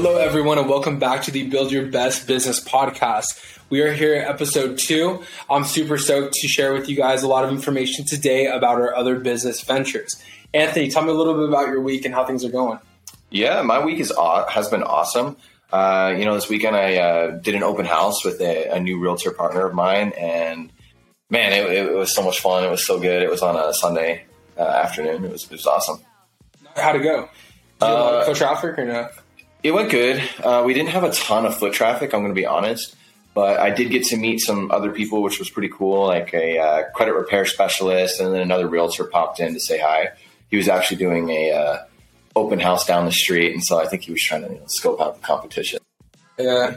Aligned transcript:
Hello, 0.00 0.16
everyone, 0.16 0.58
and 0.58 0.68
welcome 0.68 1.00
back 1.00 1.22
to 1.22 1.32
the 1.32 1.48
Build 1.48 1.72
Your 1.72 1.86
Best 1.86 2.28
Business 2.28 2.60
podcast. 2.60 3.58
We 3.68 3.80
are 3.80 3.92
here 3.92 4.14
at 4.14 4.30
episode 4.30 4.78
two. 4.78 5.24
I'm 5.50 5.64
super 5.64 5.98
stoked 5.98 6.34
to 6.34 6.46
share 6.46 6.72
with 6.72 6.88
you 6.88 6.94
guys 6.94 7.24
a 7.24 7.26
lot 7.26 7.42
of 7.42 7.50
information 7.50 8.04
today 8.04 8.46
about 8.46 8.76
our 8.76 8.94
other 8.94 9.18
business 9.18 9.60
ventures. 9.60 10.14
Anthony, 10.54 10.88
tell 10.88 11.02
me 11.02 11.10
a 11.10 11.14
little 11.14 11.34
bit 11.34 11.48
about 11.48 11.66
your 11.66 11.80
week 11.80 12.04
and 12.04 12.14
how 12.14 12.24
things 12.24 12.44
are 12.44 12.48
going. 12.48 12.78
Yeah, 13.30 13.60
my 13.62 13.84
week 13.84 13.98
is 13.98 14.12
has 14.16 14.68
been 14.68 14.84
awesome. 14.84 15.36
Uh, 15.72 16.14
you 16.16 16.24
know, 16.24 16.34
this 16.36 16.48
weekend 16.48 16.76
I 16.76 16.94
uh, 16.98 17.30
did 17.32 17.56
an 17.56 17.64
open 17.64 17.84
house 17.84 18.24
with 18.24 18.40
a, 18.40 18.76
a, 18.76 18.78
new 18.78 19.00
realtor 19.00 19.32
partner 19.32 19.66
of 19.66 19.74
mine, 19.74 20.12
and 20.16 20.70
man, 21.28 21.52
it, 21.52 21.72
it, 21.72 21.92
was 21.92 22.14
so 22.14 22.22
much 22.22 22.38
fun. 22.38 22.62
It 22.62 22.70
was 22.70 22.86
so 22.86 23.00
good. 23.00 23.20
It 23.20 23.30
was 23.30 23.42
on 23.42 23.56
a 23.56 23.74
Sunday 23.74 24.26
uh, 24.56 24.62
afternoon. 24.62 25.24
It 25.24 25.32
was 25.32 25.46
it 25.46 25.50
was 25.50 25.66
awesome. 25.66 25.98
How'd 26.76 26.94
it 26.94 27.02
go? 27.02 27.28
Did 27.80 27.86
you 27.88 27.92
uh, 27.94 28.24
foot 28.26 28.36
traffic 28.36 28.78
or 28.78 28.84
no? 28.84 29.08
It 29.62 29.72
went 29.72 29.90
good. 29.90 30.22
Uh, 30.42 30.62
we 30.64 30.74
didn't 30.74 30.90
have 30.90 31.04
a 31.04 31.12
ton 31.12 31.44
of 31.44 31.56
foot 31.56 31.72
traffic. 31.72 32.14
I'm 32.14 32.20
going 32.20 32.34
to 32.34 32.40
be 32.40 32.46
honest, 32.46 32.94
but 33.34 33.58
I 33.58 33.70
did 33.70 33.90
get 33.90 34.04
to 34.06 34.16
meet 34.16 34.38
some 34.38 34.70
other 34.70 34.92
people, 34.92 35.22
which 35.22 35.38
was 35.38 35.50
pretty 35.50 35.68
cool. 35.68 36.06
Like 36.06 36.32
a 36.32 36.58
uh, 36.58 36.82
credit 36.90 37.14
repair 37.14 37.44
specialist, 37.44 38.20
and 38.20 38.32
then 38.32 38.40
another 38.40 38.68
realtor 38.68 39.04
popped 39.04 39.40
in 39.40 39.54
to 39.54 39.60
say 39.60 39.78
hi. 39.78 40.10
He 40.50 40.56
was 40.56 40.68
actually 40.68 40.98
doing 40.98 41.28
a 41.30 41.86
open 42.38 42.60
house 42.60 42.86
down 42.86 43.04
the 43.04 43.12
street, 43.12 43.52
and 43.52 43.64
so 43.64 43.80
I 43.80 43.86
think 43.86 44.02
he 44.02 44.12
was 44.12 44.22
trying 44.22 44.42
to 44.42 44.48
you 44.52 44.60
know, 44.60 44.66
scope 44.66 45.00
out 45.00 45.20
the 45.20 45.26
competition. 45.26 45.80
Yeah, 46.38 46.76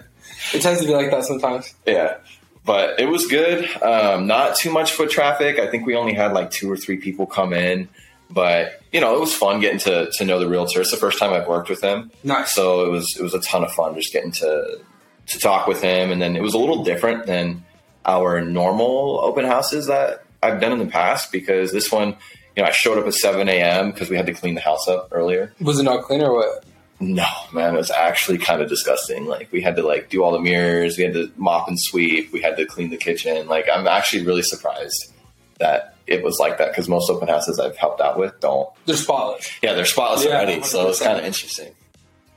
it 0.53 0.61
tends 0.61 0.81
to 0.81 0.87
be 0.87 0.93
like 0.93 1.11
that 1.11 1.23
sometimes. 1.23 1.73
Yeah, 1.85 2.17
but 2.65 2.99
it 2.99 3.07
was 3.07 3.27
good. 3.27 3.69
Um, 3.81 4.27
not 4.27 4.55
too 4.55 4.71
much 4.71 4.91
foot 4.91 5.11
traffic. 5.11 5.59
I 5.59 5.67
think 5.67 5.85
we 5.85 5.95
only 5.95 6.13
had 6.13 6.33
like 6.33 6.51
two 6.51 6.71
or 6.71 6.77
three 6.77 6.97
people 6.97 7.25
come 7.27 7.53
in, 7.53 7.89
but 8.31 8.81
you 8.91 9.01
know 9.01 9.15
it 9.15 9.19
was 9.19 9.35
fun 9.35 9.59
getting 9.59 9.79
to 9.79 10.11
to 10.11 10.25
know 10.25 10.39
the 10.39 10.47
realtor. 10.47 10.81
It's 10.81 10.91
the 10.91 10.97
first 10.97 11.19
time 11.19 11.33
I've 11.33 11.47
worked 11.47 11.69
with 11.69 11.81
him. 11.81 12.11
Nice. 12.23 12.51
So 12.51 12.85
it 12.85 12.89
was 12.89 13.15
it 13.17 13.23
was 13.23 13.33
a 13.33 13.41
ton 13.41 13.63
of 13.63 13.71
fun 13.71 13.95
just 13.95 14.13
getting 14.13 14.31
to 14.33 14.79
to 15.27 15.39
talk 15.39 15.67
with 15.67 15.81
him, 15.81 16.11
and 16.11 16.21
then 16.21 16.35
it 16.35 16.41
was 16.41 16.53
a 16.53 16.57
little 16.57 16.83
different 16.83 17.25
than 17.25 17.63
our 18.05 18.41
normal 18.41 19.19
open 19.23 19.45
houses 19.45 19.87
that 19.87 20.23
I've 20.41 20.59
done 20.59 20.71
in 20.71 20.79
the 20.79 20.87
past 20.87 21.31
because 21.31 21.71
this 21.71 21.91
one 21.91 22.17
you 22.55 22.63
know, 22.63 22.67
I 22.67 22.71
showed 22.71 22.97
up 22.97 23.05
at 23.05 23.13
7 23.13 23.47
a.m. 23.47 23.91
because 23.91 24.09
we 24.09 24.17
had 24.17 24.25
to 24.25 24.33
clean 24.33 24.55
the 24.55 24.61
house 24.61 24.87
up 24.87 25.09
earlier. 25.11 25.53
Was 25.61 25.79
it 25.79 25.83
not 25.83 26.03
clean 26.03 26.21
or 26.21 26.33
what? 26.33 26.65
No, 26.99 27.25
man, 27.51 27.73
it 27.73 27.77
was 27.77 27.89
actually 27.89 28.37
kind 28.37 28.61
of 28.61 28.69
disgusting. 28.69 29.25
Like 29.25 29.51
we 29.51 29.61
had 29.61 29.75
to 29.77 29.83
like 29.83 30.09
do 30.09 30.23
all 30.23 30.31
the 30.31 30.39
mirrors, 30.39 30.97
we 30.97 31.03
had 31.03 31.13
to 31.13 31.31
mop 31.35 31.67
and 31.67 31.79
sweep, 31.79 32.31
we 32.31 32.41
had 32.41 32.57
to 32.57 32.65
clean 32.65 32.91
the 32.91 32.97
kitchen. 32.97 33.47
Like 33.47 33.67
I'm 33.73 33.87
actually 33.87 34.25
really 34.25 34.43
surprised 34.43 35.11
that 35.59 35.90
it 36.07 36.23
was 36.23 36.39
like 36.39 36.57
that 36.57 36.69
because 36.69 36.87
most 36.87 37.09
open 37.09 37.27
houses 37.27 37.59
I've 37.59 37.77
helped 37.77 38.01
out 38.01 38.17
with 38.17 38.39
don't. 38.39 38.69
They're 38.85 38.95
spotless. 38.95 39.49
Yeah, 39.61 39.73
they're 39.73 39.85
spotless 39.85 40.25
yeah, 40.25 40.31
already, 40.31 40.57
100%. 40.57 40.65
so 40.65 40.89
it's 40.89 41.01
kind 41.01 41.19
of 41.19 41.25
interesting. 41.25 41.73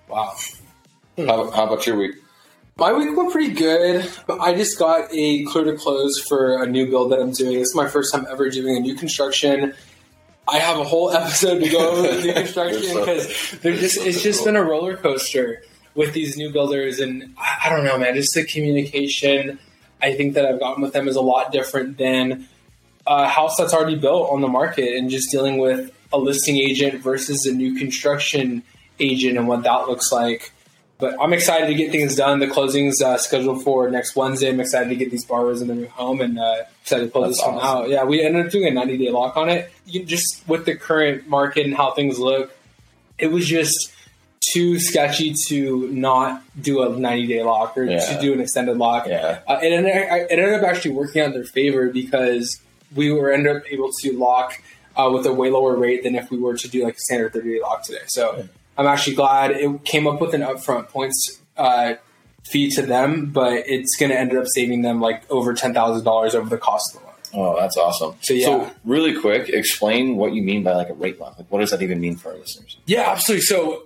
Wow. 0.08 0.34
Hmm. 1.16 1.26
How, 1.26 1.50
how 1.50 1.66
about 1.66 1.86
your 1.86 1.96
week? 1.96 2.16
My 2.76 2.92
week 2.92 3.16
went 3.16 3.30
pretty 3.30 3.54
good. 3.54 4.10
I 4.28 4.54
just 4.54 4.78
got 4.78 5.08
a 5.12 5.44
clear 5.44 5.64
to 5.64 5.76
close 5.76 6.18
for 6.18 6.62
a 6.62 6.66
new 6.66 6.88
build 6.88 7.12
that 7.12 7.20
I'm 7.20 7.30
doing. 7.30 7.60
It's 7.60 7.74
my 7.74 7.88
first 7.88 8.12
time 8.12 8.26
ever 8.28 8.50
doing 8.50 8.76
a 8.76 8.80
new 8.80 8.96
construction 8.96 9.74
I 10.46 10.58
have 10.58 10.78
a 10.78 10.84
whole 10.84 11.10
episode 11.14 11.60
to 11.60 11.68
go 11.68 11.90
over 11.90 12.02
with 12.02 12.24
new 12.24 12.32
construction 12.34 12.98
because 12.98 13.58
they're 13.62 13.76
just 13.76 13.98
it's 13.98 14.22
just 14.22 14.44
been 14.44 14.56
a 14.56 14.64
roller 14.64 14.96
coaster 14.96 15.62
with 15.94 16.12
these 16.12 16.36
new 16.36 16.52
builders 16.52 17.00
and 17.00 17.34
I 17.38 17.68
don't 17.68 17.84
know 17.84 17.98
man 17.98 18.14
just 18.14 18.34
the 18.34 18.44
communication 18.44 19.58
I 20.02 20.14
think 20.14 20.34
that 20.34 20.44
I've 20.44 20.60
gotten 20.60 20.82
with 20.82 20.92
them 20.92 21.08
is 21.08 21.16
a 21.16 21.22
lot 21.22 21.52
different 21.52 21.96
than 21.98 22.48
a 23.06 23.28
house 23.28 23.56
that's 23.56 23.74
already 23.74 23.96
built 23.96 24.30
on 24.30 24.40
the 24.40 24.48
market 24.48 24.96
and 24.96 25.10
just 25.10 25.30
dealing 25.30 25.58
with 25.58 25.90
a 26.12 26.18
listing 26.18 26.56
agent 26.56 27.02
versus 27.02 27.44
a 27.46 27.52
new 27.52 27.74
construction 27.74 28.62
agent 29.00 29.36
and 29.36 29.48
what 29.48 29.62
that 29.64 29.88
looks 29.88 30.12
like 30.12 30.52
but 30.98 31.20
I'm 31.20 31.32
excited 31.32 31.66
to 31.66 31.74
get 31.74 31.90
things 31.90 32.14
done. 32.14 32.38
The 32.38 32.46
closing's 32.46 33.02
uh, 33.02 33.18
scheduled 33.18 33.64
for 33.64 33.90
next 33.90 34.14
Wednesday. 34.14 34.48
I'm 34.48 34.60
excited 34.60 34.88
to 34.90 34.96
get 34.96 35.10
these 35.10 35.24
borrowers 35.24 35.60
in 35.60 35.68
their 35.68 35.76
new 35.76 35.88
home 35.88 36.20
and 36.20 36.38
uh, 36.38 36.62
excited 36.82 37.06
to 37.06 37.10
close 37.10 37.36
That's 37.36 37.38
this 37.38 37.46
one 37.46 37.64
out. 37.64 37.88
Yeah, 37.88 38.04
we 38.04 38.22
ended 38.22 38.46
up 38.46 38.52
doing 38.52 38.68
a 38.68 38.70
90 38.70 38.98
day 38.98 39.10
lock 39.10 39.36
on 39.36 39.48
it. 39.48 39.72
You, 39.86 40.04
just 40.04 40.46
with 40.48 40.66
the 40.66 40.76
current 40.76 41.28
market 41.28 41.66
and 41.66 41.74
how 41.74 41.90
things 41.92 42.18
look, 42.18 42.56
it 43.18 43.26
was 43.26 43.46
just 43.46 43.92
too 44.52 44.78
sketchy 44.78 45.34
to 45.48 45.88
not 45.90 46.42
do 46.60 46.82
a 46.82 46.96
90 46.96 47.26
day 47.26 47.42
lock 47.42 47.76
or 47.76 47.84
yeah. 47.84 47.98
to 47.98 48.20
do 48.20 48.32
an 48.32 48.40
extended 48.40 48.76
lock. 48.76 49.06
Yeah. 49.08 49.40
Uh, 49.48 49.58
it, 49.62 49.72
ended, 49.72 49.94
it 49.94 50.30
ended 50.30 50.54
up 50.54 50.62
actually 50.62 50.92
working 50.92 51.22
out 51.22 51.26
in 51.28 51.32
their 51.32 51.44
favor 51.44 51.88
because 51.90 52.60
we 52.94 53.12
were 53.12 53.32
ended 53.32 53.56
up 53.56 53.62
able 53.70 53.90
to 54.00 54.18
lock 54.18 54.62
uh, 54.96 55.10
with 55.12 55.26
a 55.26 55.32
way 55.32 55.50
lower 55.50 55.76
rate 55.76 56.02
than 56.02 56.14
if 56.14 56.30
we 56.30 56.38
were 56.38 56.56
to 56.56 56.68
do 56.68 56.84
like 56.84 56.94
a 56.94 57.00
standard 57.00 57.32
30 57.32 57.54
day 57.54 57.60
lock 57.60 57.82
today. 57.84 58.02
So. 58.06 58.36
Yeah 58.36 58.44
I'm 58.76 58.86
actually 58.86 59.16
glad 59.16 59.52
it 59.52 59.84
came 59.84 60.06
up 60.06 60.20
with 60.20 60.34
an 60.34 60.40
upfront 60.40 60.88
points 60.88 61.40
uh, 61.56 61.94
fee 62.44 62.70
to 62.72 62.82
them, 62.82 63.30
but 63.30 63.64
it's 63.66 63.96
going 63.96 64.10
to 64.10 64.18
end 64.18 64.36
up 64.36 64.46
saving 64.48 64.82
them 64.82 65.00
like 65.00 65.28
over 65.30 65.54
ten 65.54 65.72
thousand 65.72 66.04
dollars 66.04 66.34
over 66.34 66.48
the 66.48 66.58
cost 66.58 66.94
of 66.94 67.00
the 67.00 67.06
loan. 67.06 67.14
Oh, 67.34 67.60
that's 67.60 67.76
awesome. 67.76 68.14
So 68.20 68.34
yeah, 68.34 68.46
so 68.46 68.70
really 68.84 69.18
quick, 69.18 69.48
explain 69.48 70.16
what 70.16 70.32
you 70.32 70.42
mean 70.42 70.62
by 70.62 70.74
like 70.74 70.90
a 70.90 70.94
rate 70.94 71.20
lock. 71.20 71.38
Like, 71.38 71.50
what 71.50 71.60
does 71.60 71.70
that 71.70 71.82
even 71.82 72.00
mean 72.00 72.16
for 72.16 72.30
our 72.32 72.38
listeners? 72.38 72.76
Yeah, 72.86 73.10
absolutely. 73.10 73.42
So 73.42 73.84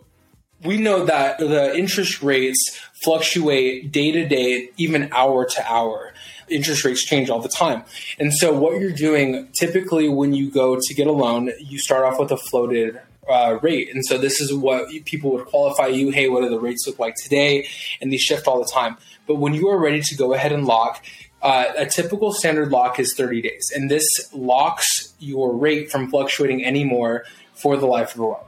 we 0.64 0.78
know 0.78 1.04
that 1.04 1.38
the 1.38 1.76
interest 1.76 2.22
rates 2.22 2.78
fluctuate 3.02 3.92
day 3.92 4.10
to 4.10 4.26
day, 4.26 4.70
even 4.76 5.10
hour 5.12 5.44
to 5.44 5.70
hour. 5.70 6.14
Interest 6.50 6.84
rates 6.84 7.04
change 7.04 7.30
all 7.30 7.40
the 7.40 7.48
time. 7.48 7.84
And 8.18 8.32
so, 8.32 8.52
what 8.52 8.80
you're 8.80 8.92
doing 8.92 9.48
typically 9.52 10.08
when 10.08 10.34
you 10.34 10.50
go 10.50 10.78
to 10.80 10.94
get 10.94 11.06
a 11.06 11.12
loan, 11.12 11.50
you 11.58 11.78
start 11.78 12.04
off 12.04 12.18
with 12.18 12.30
a 12.30 12.36
floated 12.36 13.00
uh, 13.28 13.58
rate. 13.60 13.94
And 13.94 14.04
so 14.04 14.16
this 14.16 14.40
is 14.40 14.54
what 14.54 14.88
people 15.04 15.32
would 15.32 15.46
qualify 15.46 15.88
you. 15.88 16.10
Hey, 16.10 16.28
what 16.28 16.42
do 16.42 16.48
the 16.48 16.58
rates 16.58 16.86
look 16.86 16.98
like 16.98 17.14
today? 17.22 17.68
And 18.00 18.12
these 18.12 18.22
shift 18.22 18.46
all 18.46 18.58
the 18.58 18.70
time. 18.70 18.96
But 19.26 19.36
when 19.36 19.52
you 19.52 19.68
are 19.68 19.78
ready 19.78 20.00
to 20.00 20.16
go 20.16 20.32
ahead 20.32 20.52
and 20.52 20.64
lock, 20.64 21.04
uh, 21.42 21.66
a 21.76 21.86
typical 21.86 22.32
standard 22.32 22.70
lock 22.70 22.98
is 22.98 23.14
30 23.14 23.42
days, 23.42 23.70
and 23.72 23.88
this 23.88 24.08
locks 24.32 25.14
your 25.20 25.54
rate 25.54 25.88
from 25.88 26.10
fluctuating 26.10 26.64
anymore 26.64 27.24
for 27.54 27.76
the 27.76 27.86
life 27.86 28.10
of 28.10 28.16
the 28.16 28.22
loan. 28.24 28.44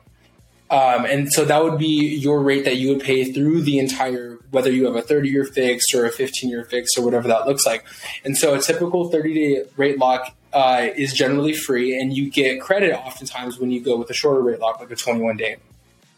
Um, 0.70 1.04
and 1.04 1.32
so 1.32 1.44
that 1.44 1.62
would 1.62 1.78
be 1.78 2.16
your 2.16 2.40
rate 2.42 2.64
that 2.64 2.76
you 2.76 2.88
would 2.88 3.00
pay 3.00 3.32
through 3.32 3.62
the 3.62 3.78
entire, 3.78 4.39
whether 4.50 4.70
you 4.70 4.86
have 4.86 4.96
a 4.96 5.02
30 5.02 5.28
year 5.28 5.44
fixed 5.44 5.94
or 5.94 6.06
a 6.06 6.10
15 6.10 6.50
year 6.50 6.64
fixed 6.64 6.98
or 6.98 7.04
whatever 7.04 7.28
that 7.28 7.46
looks 7.46 7.66
like. 7.66 7.84
And 8.24 8.36
so 8.36 8.54
a 8.54 8.60
typical 8.60 9.08
30 9.10 9.34
day 9.34 9.62
rate 9.76 9.98
lock 9.98 10.34
uh, 10.52 10.88
is 10.96 11.12
generally 11.12 11.52
free, 11.52 11.98
and 11.98 12.12
you 12.12 12.30
get 12.30 12.60
credit 12.60 12.92
oftentimes 12.94 13.58
when 13.58 13.70
you 13.70 13.80
go 13.80 13.96
with 13.96 14.10
a 14.10 14.14
shorter 14.14 14.42
rate 14.42 14.58
lock, 14.58 14.80
like 14.80 14.90
a 14.90 14.96
21 14.96 15.36
day. 15.36 15.56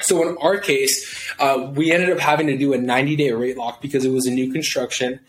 So 0.00 0.28
in 0.28 0.36
our 0.38 0.58
case, 0.58 1.32
uh, 1.38 1.70
we 1.74 1.92
ended 1.92 2.10
up 2.10 2.18
having 2.18 2.46
to 2.48 2.56
do 2.56 2.72
a 2.72 2.78
90 2.78 3.16
day 3.16 3.32
rate 3.32 3.56
lock 3.56 3.80
because 3.80 4.04
it 4.04 4.10
was 4.10 4.26
a 4.26 4.30
new 4.30 4.52
construction 4.52 5.20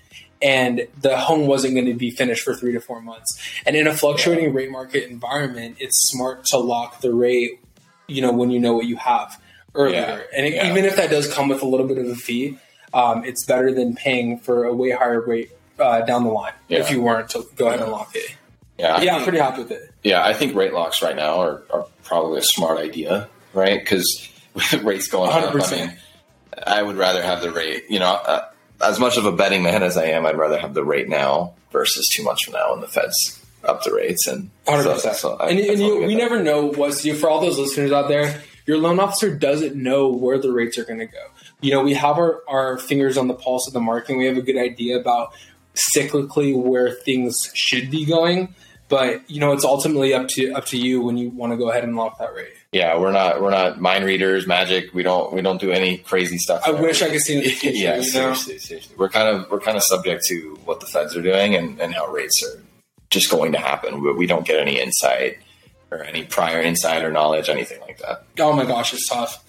and 0.43 0.87
the 0.99 1.17
home 1.17 1.47
wasn't 1.47 1.73
going 1.73 1.85
to 1.85 1.93
be 1.93 2.11
finished 2.11 2.43
for 2.43 2.53
three 2.53 2.73
to 2.73 2.81
four 2.81 3.01
months. 3.01 3.39
And 3.65 3.75
in 3.75 3.87
a 3.87 3.93
fluctuating 3.93 4.53
rate 4.53 4.69
market 4.69 5.09
environment, 5.09 5.77
it's 5.79 6.09
smart 6.09 6.45
to 6.47 6.57
lock 6.57 6.99
the 6.99 7.13
rate, 7.13 7.61
you 8.07 8.21
know, 8.21 8.33
when 8.33 8.51
you 8.51 8.59
know 8.59 8.73
what 8.73 8.85
you 8.85 8.97
have 8.97 9.41
earlier. 9.73 9.95
Yeah. 9.95 10.21
And 10.35 10.45
it, 10.45 10.53
yeah. 10.55 10.69
even 10.69 10.83
if 10.83 10.97
that 10.97 11.09
does 11.09 11.33
come 11.33 11.47
with 11.47 11.61
a 11.61 11.65
little 11.65 11.87
bit 11.87 11.97
of 11.97 12.07
a 12.07 12.15
fee, 12.15 12.59
um, 12.93 13.23
it's 13.25 13.45
better 13.45 13.73
than 13.73 13.95
paying 13.95 14.39
for 14.39 14.65
a 14.65 14.73
way 14.73 14.91
higher 14.91 15.21
rate 15.21 15.51
uh, 15.79 16.01
down 16.01 16.23
the 16.23 16.29
line 16.29 16.53
yeah. 16.67 16.79
if 16.79 16.91
you 16.91 17.01
weren't 17.01 17.29
to 17.29 17.45
go 17.55 17.67
ahead 17.67 17.81
and 17.81 17.91
lock 17.91 18.15
it. 18.15 18.35
Yeah, 18.77 19.01
yeah, 19.01 19.15
I'm 19.15 19.23
pretty 19.23 19.37
happy 19.37 19.63
with 19.63 19.71
it. 19.71 19.93
Yeah, 20.03 20.25
I 20.25 20.33
think 20.33 20.55
rate 20.55 20.73
locks 20.73 21.01
right 21.01 21.15
now 21.15 21.41
are, 21.41 21.63
are 21.71 21.87
probably 22.03 22.39
a 22.39 22.43
smart 22.43 22.79
idea, 22.79 23.29
right? 23.53 23.79
Because 23.79 24.29
with 24.53 24.73
rates 24.83 25.07
going 25.07 25.31
100%. 25.31 25.59
up, 25.59 25.71
I 25.71 25.75
mean, 25.75 25.97
I 26.65 26.81
would 26.81 26.97
rather 26.97 27.21
have 27.21 27.41
the 27.41 27.51
rate. 27.51 27.85
You 27.89 27.99
know, 27.99 28.13
uh, 28.13 28.49
as 28.81 28.99
much 28.99 29.17
of 29.17 29.25
a 29.25 29.31
betting 29.31 29.63
man 29.63 29.83
as 29.83 29.97
I 29.97 30.05
am, 30.05 30.25
I'd 30.25 30.37
rather 30.37 30.59
have 30.59 30.73
the 30.73 30.83
rate 30.83 31.07
now 31.07 31.53
versus 31.71 32.09
too 32.09 32.23
much 32.23 32.45
from 32.45 32.53
now 32.53 32.71
when 32.71 32.81
the 32.81 32.87
Fed's 32.87 33.39
up 33.63 33.83
the 33.83 33.93
rates 33.93 34.27
and 34.27 34.49
100. 34.65 34.99
So, 34.99 35.13
so 35.13 35.37
I, 35.37 35.49
and, 35.49 35.59
and 35.59 35.79
you, 35.79 36.03
we 36.03 36.15
never 36.15 36.43
know 36.43 36.67
what's 36.67 37.05
you 37.05 37.15
for 37.15 37.29
all 37.29 37.41
those 37.41 37.57
listeners 37.57 37.91
out 37.91 38.07
there. 38.07 38.41
Your 38.65 38.77
loan 38.77 38.99
officer 38.99 39.33
doesn't 39.35 39.75
know 39.75 40.09
where 40.09 40.37
the 40.37 40.51
rates 40.51 40.77
are 40.77 40.85
going 40.85 40.99
to 40.99 41.05
go. 41.05 41.25
You 41.63 41.71
know, 41.71 41.81
we 41.81 41.93
have 41.93 42.17
our, 42.17 42.41
our 42.47 42.77
fingers 42.77 43.17
on 43.17 43.27
the 43.27 43.33
pulse 43.33 43.67
of 43.67 43.73
the 43.73 43.79
market. 43.79 44.09
and 44.11 44.19
We 44.19 44.25
have 44.25 44.37
a 44.37 44.41
good 44.41 44.57
idea 44.57 44.99
about 44.99 45.33
cyclically 45.75 46.55
where 46.55 46.91
things 46.91 47.49
should 47.53 47.89
be 47.89 48.05
going. 48.05 48.53
But 48.89 49.27
you 49.29 49.39
know, 49.39 49.53
it's 49.53 49.63
ultimately 49.63 50.13
up 50.13 50.27
to 50.29 50.51
up 50.53 50.65
to 50.67 50.77
you 50.77 51.01
when 51.01 51.17
you 51.17 51.29
want 51.29 51.51
to 51.53 51.57
go 51.57 51.69
ahead 51.71 51.83
and 51.83 51.95
lock 51.95 52.19
that 52.19 52.35
rate. 52.35 52.53
Yeah, 52.73 52.99
we're 52.99 53.11
not 53.11 53.41
we're 53.41 53.49
not 53.49 53.79
mind 53.79 54.05
readers, 54.05 54.45
magic. 54.45 54.93
We 54.93 55.01
don't 55.03 55.33
we 55.33 55.41
don't 55.41 55.59
do 55.59 55.71
any 55.71 55.99
crazy 55.99 56.37
stuff. 56.37 56.61
I 56.65 56.71
wish 56.71 57.01
I 57.01 57.09
could 57.09 57.21
see 57.21 57.41
future. 57.49 57.75
yeah, 57.75 58.01
seriously, 58.01 58.59
seriously. 58.59 58.95
We're 58.97 59.09
kind 59.09 59.29
of 59.35 59.49
we're 59.49 59.61
kind 59.61 59.77
of 59.77 59.83
subject 59.83 60.25
to 60.25 60.59
what 60.65 60.79
the 60.79 60.85
feds 60.85 61.15
are 61.15 61.21
doing 61.21 61.55
and, 61.55 61.79
and 61.79 61.93
how 61.95 62.07
rates 62.07 62.43
are 62.45 62.61
just 63.09 63.31
going 63.31 63.53
to 63.53 63.57
happen. 63.57 64.01
We, 64.01 64.13
we 64.13 64.27
don't 64.27 64.45
get 64.45 64.59
any 64.59 64.79
insight 64.79 65.37
or 65.89 66.03
any 66.03 66.25
prior 66.25 66.61
insight 66.61 67.03
or 67.03 67.11
knowledge, 67.11 67.49
anything 67.49 67.79
like 67.81 67.99
that. 67.99 68.25
Oh 68.39 68.53
my 68.53 68.65
gosh, 68.65 68.93
it's 68.93 69.07
tough. 69.07 69.43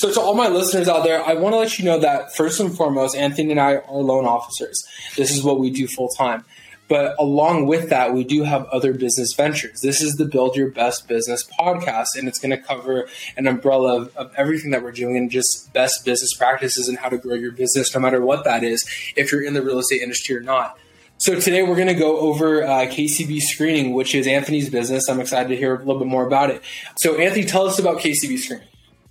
So, 0.00 0.10
to 0.10 0.18
all 0.18 0.34
my 0.34 0.48
listeners 0.48 0.88
out 0.88 1.04
there, 1.04 1.22
I 1.22 1.34
want 1.34 1.52
to 1.52 1.58
let 1.58 1.78
you 1.78 1.84
know 1.84 1.98
that 1.98 2.34
first 2.34 2.58
and 2.58 2.74
foremost, 2.74 3.14
Anthony 3.14 3.50
and 3.50 3.60
I 3.60 3.76
are 3.76 3.98
loan 3.98 4.24
officers. 4.24 4.82
This 5.14 5.30
is 5.30 5.42
what 5.42 5.60
we 5.60 5.68
do 5.68 5.86
full 5.86 6.08
time. 6.08 6.46
But 6.88 7.16
along 7.18 7.66
with 7.66 7.90
that, 7.90 8.14
we 8.14 8.24
do 8.24 8.42
have 8.44 8.64
other 8.68 8.94
business 8.94 9.34
ventures. 9.34 9.82
This 9.82 10.00
is 10.00 10.14
the 10.14 10.24
Build 10.24 10.56
Your 10.56 10.70
Best 10.70 11.06
Business 11.06 11.46
podcast, 11.60 12.16
and 12.16 12.28
it's 12.28 12.38
going 12.38 12.50
to 12.50 12.56
cover 12.56 13.10
an 13.36 13.46
umbrella 13.46 14.00
of, 14.00 14.16
of 14.16 14.32
everything 14.38 14.70
that 14.70 14.82
we're 14.82 14.92
doing 14.92 15.18
and 15.18 15.30
just 15.30 15.70
best 15.74 16.02
business 16.06 16.32
practices 16.32 16.88
and 16.88 16.96
how 16.96 17.10
to 17.10 17.18
grow 17.18 17.34
your 17.34 17.52
business, 17.52 17.94
no 17.94 18.00
matter 18.00 18.22
what 18.22 18.44
that 18.44 18.64
is, 18.64 18.88
if 19.16 19.30
you're 19.30 19.42
in 19.42 19.52
the 19.52 19.60
real 19.60 19.80
estate 19.80 20.00
industry 20.00 20.34
or 20.34 20.40
not. 20.40 20.78
So 21.18 21.38
today 21.38 21.62
we're 21.62 21.76
going 21.76 21.88
to 21.88 21.94
go 21.94 22.20
over 22.20 22.64
uh, 22.64 22.86
KCB 22.86 23.42
screening, 23.42 23.92
which 23.92 24.14
is 24.14 24.26
Anthony's 24.26 24.70
business. 24.70 25.10
I'm 25.10 25.20
excited 25.20 25.50
to 25.50 25.56
hear 25.56 25.74
a 25.74 25.78
little 25.78 25.98
bit 25.98 26.08
more 26.08 26.26
about 26.26 26.48
it. 26.48 26.62
So 26.96 27.16
Anthony, 27.16 27.44
tell 27.44 27.66
us 27.66 27.78
about 27.78 27.98
KCB 27.98 28.38
screening. 28.38 28.66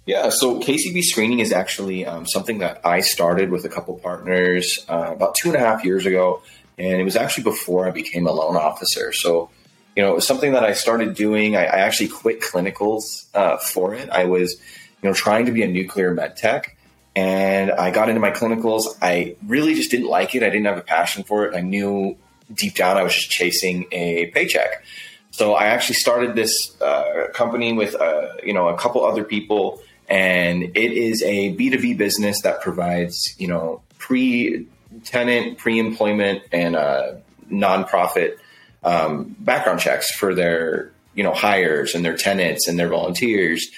Yeah, 0.09 0.29
so 0.29 0.59
KCB 0.59 1.03
screening 1.03 1.37
is 1.37 1.51
actually 1.51 2.03
um, 2.03 2.25
something 2.25 2.57
that 2.57 2.81
I 2.83 3.01
started 3.01 3.51
with 3.51 3.63
a 3.65 3.69
couple 3.69 3.95
partners 3.99 4.83
uh, 4.89 5.11
about 5.13 5.35
two 5.35 5.49
and 5.49 5.55
a 5.55 5.59
half 5.59 5.85
years 5.85 6.07
ago, 6.07 6.41
and 6.79 6.99
it 6.99 7.03
was 7.03 7.15
actually 7.15 7.43
before 7.43 7.87
I 7.87 7.91
became 7.91 8.25
a 8.25 8.31
loan 8.31 8.57
officer. 8.57 9.13
So, 9.13 9.51
you 9.95 10.01
know, 10.01 10.11
it 10.11 10.15
was 10.15 10.25
something 10.25 10.53
that 10.53 10.63
I 10.63 10.73
started 10.73 11.13
doing. 11.13 11.55
I, 11.55 11.65
I 11.65 11.81
actually 11.81 12.07
quit 12.07 12.41
clinicals 12.41 13.27
uh, 13.35 13.57
for 13.57 13.93
it. 13.93 14.09
I 14.09 14.25
was, 14.25 14.55
you 15.03 15.09
know, 15.09 15.13
trying 15.13 15.45
to 15.45 15.51
be 15.51 15.61
a 15.61 15.67
nuclear 15.67 16.11
med 16.11 16.35
tech, 16.35 16.75
and 17.15 17.71
I 17.71 17.91
got 17.91 18.09
into 18.09 18.19
my 18.19 18.31
clinicals. 18.31 18.85
I 19.03 19.35
really 19.45 19.75
just 19.75 19.91
didn't 19.91 20.07
like 20.07 20.33
it. 20.33 20.41
I 20.41 20.49
didn't 20.49 20.65
have 20.65 20.79
a 20.79 20.81
passion 20.81 21.23
for 21.23 21.45
it. 21.45 21.55
I 21.55 21.61
knew 21.61 22.17
deep 22.51 22.73
down 22.73 22.97
I 22.97 23.03
was 23.03 23.13
just 23.13 23.29
chasing 23.29 23.85
a 23.91 24.25
paycheck. 24.31 24.83
So 25.29 25.53
I 25.53 25.65
actually 25.65 25.97
started 25.97 26.33
this 26.33 26.81
uh, 26.81 27.27
company 27.35 27.73
with 27.73 27.93
uh, 27.93 28.29
you 28.43 28.55
know 28.55 28.69
a 28.69 28.75
couple 28.75 29.05
other 29.05 29.23
people, 29.23 29.83
and 30.09 30.63
it 30.63 30.91
is 30.91 31.21
a 31.23 31.49
B 31.49 31.69
two 31.69 31.79
B 31.79 31.93
business 31.93 32.41
that 32.41 32.61
provides 32.61 33.35
you 33.37 33.47
know 33.47 33.81
pre 33.97 34.67
tenant, 35.03 35.57
pre 35.57 35.79
employment, 35.79 36.43
and 36.51 36.75
uh, 36.75 37.13
nonprofit 37.51 38.37
um, 38.83 39.35
background 39.39 39.79
checks 39.79 40.11
for 40.11 40.33
their 40.33 40.91
you 41.13 41.23
know 41.23 41.33
hires 41.33 41.95
and 41.95 42.03
their 42.03 42.17
tenants 42.17 42.67
and 42.67 42.79
their 42.79 42.89
volunteers. 42.89 43.69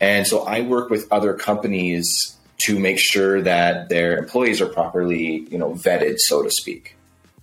And 0.00 0.26
so 0.26 0.42
I 0.44 0.60
work 0.60 0.90
with 0.90 1.10
other 1.10 1.34
companies 1.34 2.36
to 2.58 2.78
make 2.78 2.98
sure 2.98 3.42
that 3.42 3.88
their 3.88 4.18
employees 4.18 4.60
are 4.60 4.66
properly, 4.66 5.46
you 5.50 5.58
know, 5.58 5.72
vetted, 5.72 6.18
so 6.18 6.42
to 6.42 6.50
speak. 6.50 6.96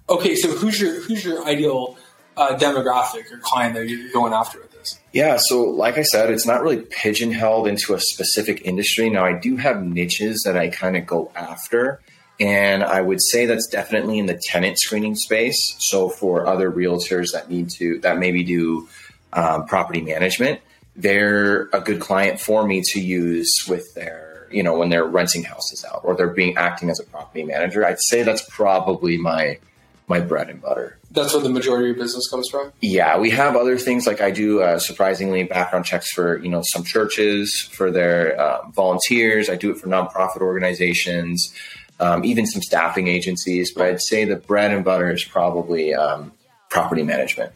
Okay, 0.10 0.36
so 0.36 0.50
who's 0.52 0.80
your 0.80 1.02
who's 1.02 1.26
your 1.26 1.46
ideal 1.46 1.98
uh, 2.38 2.56
demographic 2.58 3.32
or 3.32 3.38
client 3.40 3.74
that 3.74 3.88
you're 3.88 4.12
going 4.12 4.34
after 4.34 4.60
this? 4.86 5.00
Yeah, 5.14 5.38
so 5.40 5.64
like 5.64 5.98
I 5.98 6.04
said, 6.04 6.30
it's 6.30 6.46
not 6.46 6.62
really 6.62 6.82
pigeonholed 6.82 7.68
into 7.68 7.94
a 7.94 8.00
specific 8.00 8.62
industry. 8.64 9.10
Now 9.10 9.26
I 9.26 9.34
do 9.34 9.58
have 9.58 9.84
niches 9.84 10.44
that 10.44 10.58
I 10.58 10.70
kind 10.70 10.96
of 10.98 11.06
go 11.06 11.32
after. 11.36 12.00
And 12.40 12.84
I 12.84 13.00
would 13.00 13.22
say 13.22 13.46
that's 13.46 13.68
definitely 13.68 14.20
in 14.20 14.26
the 14.26 14.40
tenant 14.50 14.78
screening 14.78 15.16
space. 15.16 15.76
So 15.80 16.10
for 16.10 16.46
other 16.46 16.70
realtors 16.70 17.32
that 17.32 17.50
need 17.50 17.70
to, 17.78 18.00
that 18.00 18.18
maybe 18.18 18.44
do 18.44 18.90
um, 19.32 19.66
property 19.66 20.02
management, 20.02 20.60
they're 20.98 21.70
a 21.72 21.80
good 21.80 22.02
client 22.02 22.42
for 22.42 22.66
me 22.66 22.82
to 22.88 23.00
use 23.00 23.66
with 23.68 23.94
their 23.96 24.26
you 24.52 24.64
know, 24.64 24.78
when 24.78 24.90
they're 24.90 25.06
renting 25.06 25.44
houses 25.44 25.86
out 25.86 26.02
or 26.04 26.16
they're 26.16 26.28
being 26.28 26.56
acting 26.58 26.90
as 26.90 27.00
a 27.00 27.04
property 27.04 27.44
manager. 27.44 27.86
I'd 27.86 28.00
say 28.00 28.24
that's 28.24 28.48
probably 28.50 29.18
my 29.18 29.60
my 30.08 30.20
bread 30.20 30.50
and 30.50 30.62
butter. 30.62 30.98
That's 31.12 31.34
where 31.34 31.42
the 31.42 31.50
majority 31.50 31.90
of 31.90 31.96
your 31.96 32.04
business 32.04 32.30
comes 32.30 32.50
from. 32.50 32.72
Yeah, 32.82 33.18
we 33.18 33.30
have 33.32 33.56
other 33.56 33.78
things 33.78 34.06
like 34.06 34.22
I 34.22 34.32
do 34.32 34.62
uh, 34.62 34.80
surprisingly 34.80 35.44
background 35.44 35.86
checks 35.86 36.12
for 36.12 36.38
you 36.40 36.50
know 36.50 36.62
some 36.64 36.84
churches 36.84 37.62
for 37.72 37.92
their 37.92 38.40
uh, 38.40 38.68
volunteers. 38.70 39.50
I 39.50 39.56
do 39.56 39.72
it 39.72 39.78
for 39.78 39.88
nonprofit 39.88 40.42
organizations, 40.42 41.54
um, 42.00 42.24
even 42.24 42.46
some 42.46 42.62
staffing 42.62 43.08
agencies. 43.08 43.74
But 43.74 43.88
I'd 43.88 44.02
say 44.02 44.26
the 44.26 44.36
bread 44.36 44.72
and 44.72 44.84
butter 44.84 45.12
is 45.12 45.24
probably 45.24 45.94
um, 45.94 46.34
property 46.70 47.04
management. 47.04 47.52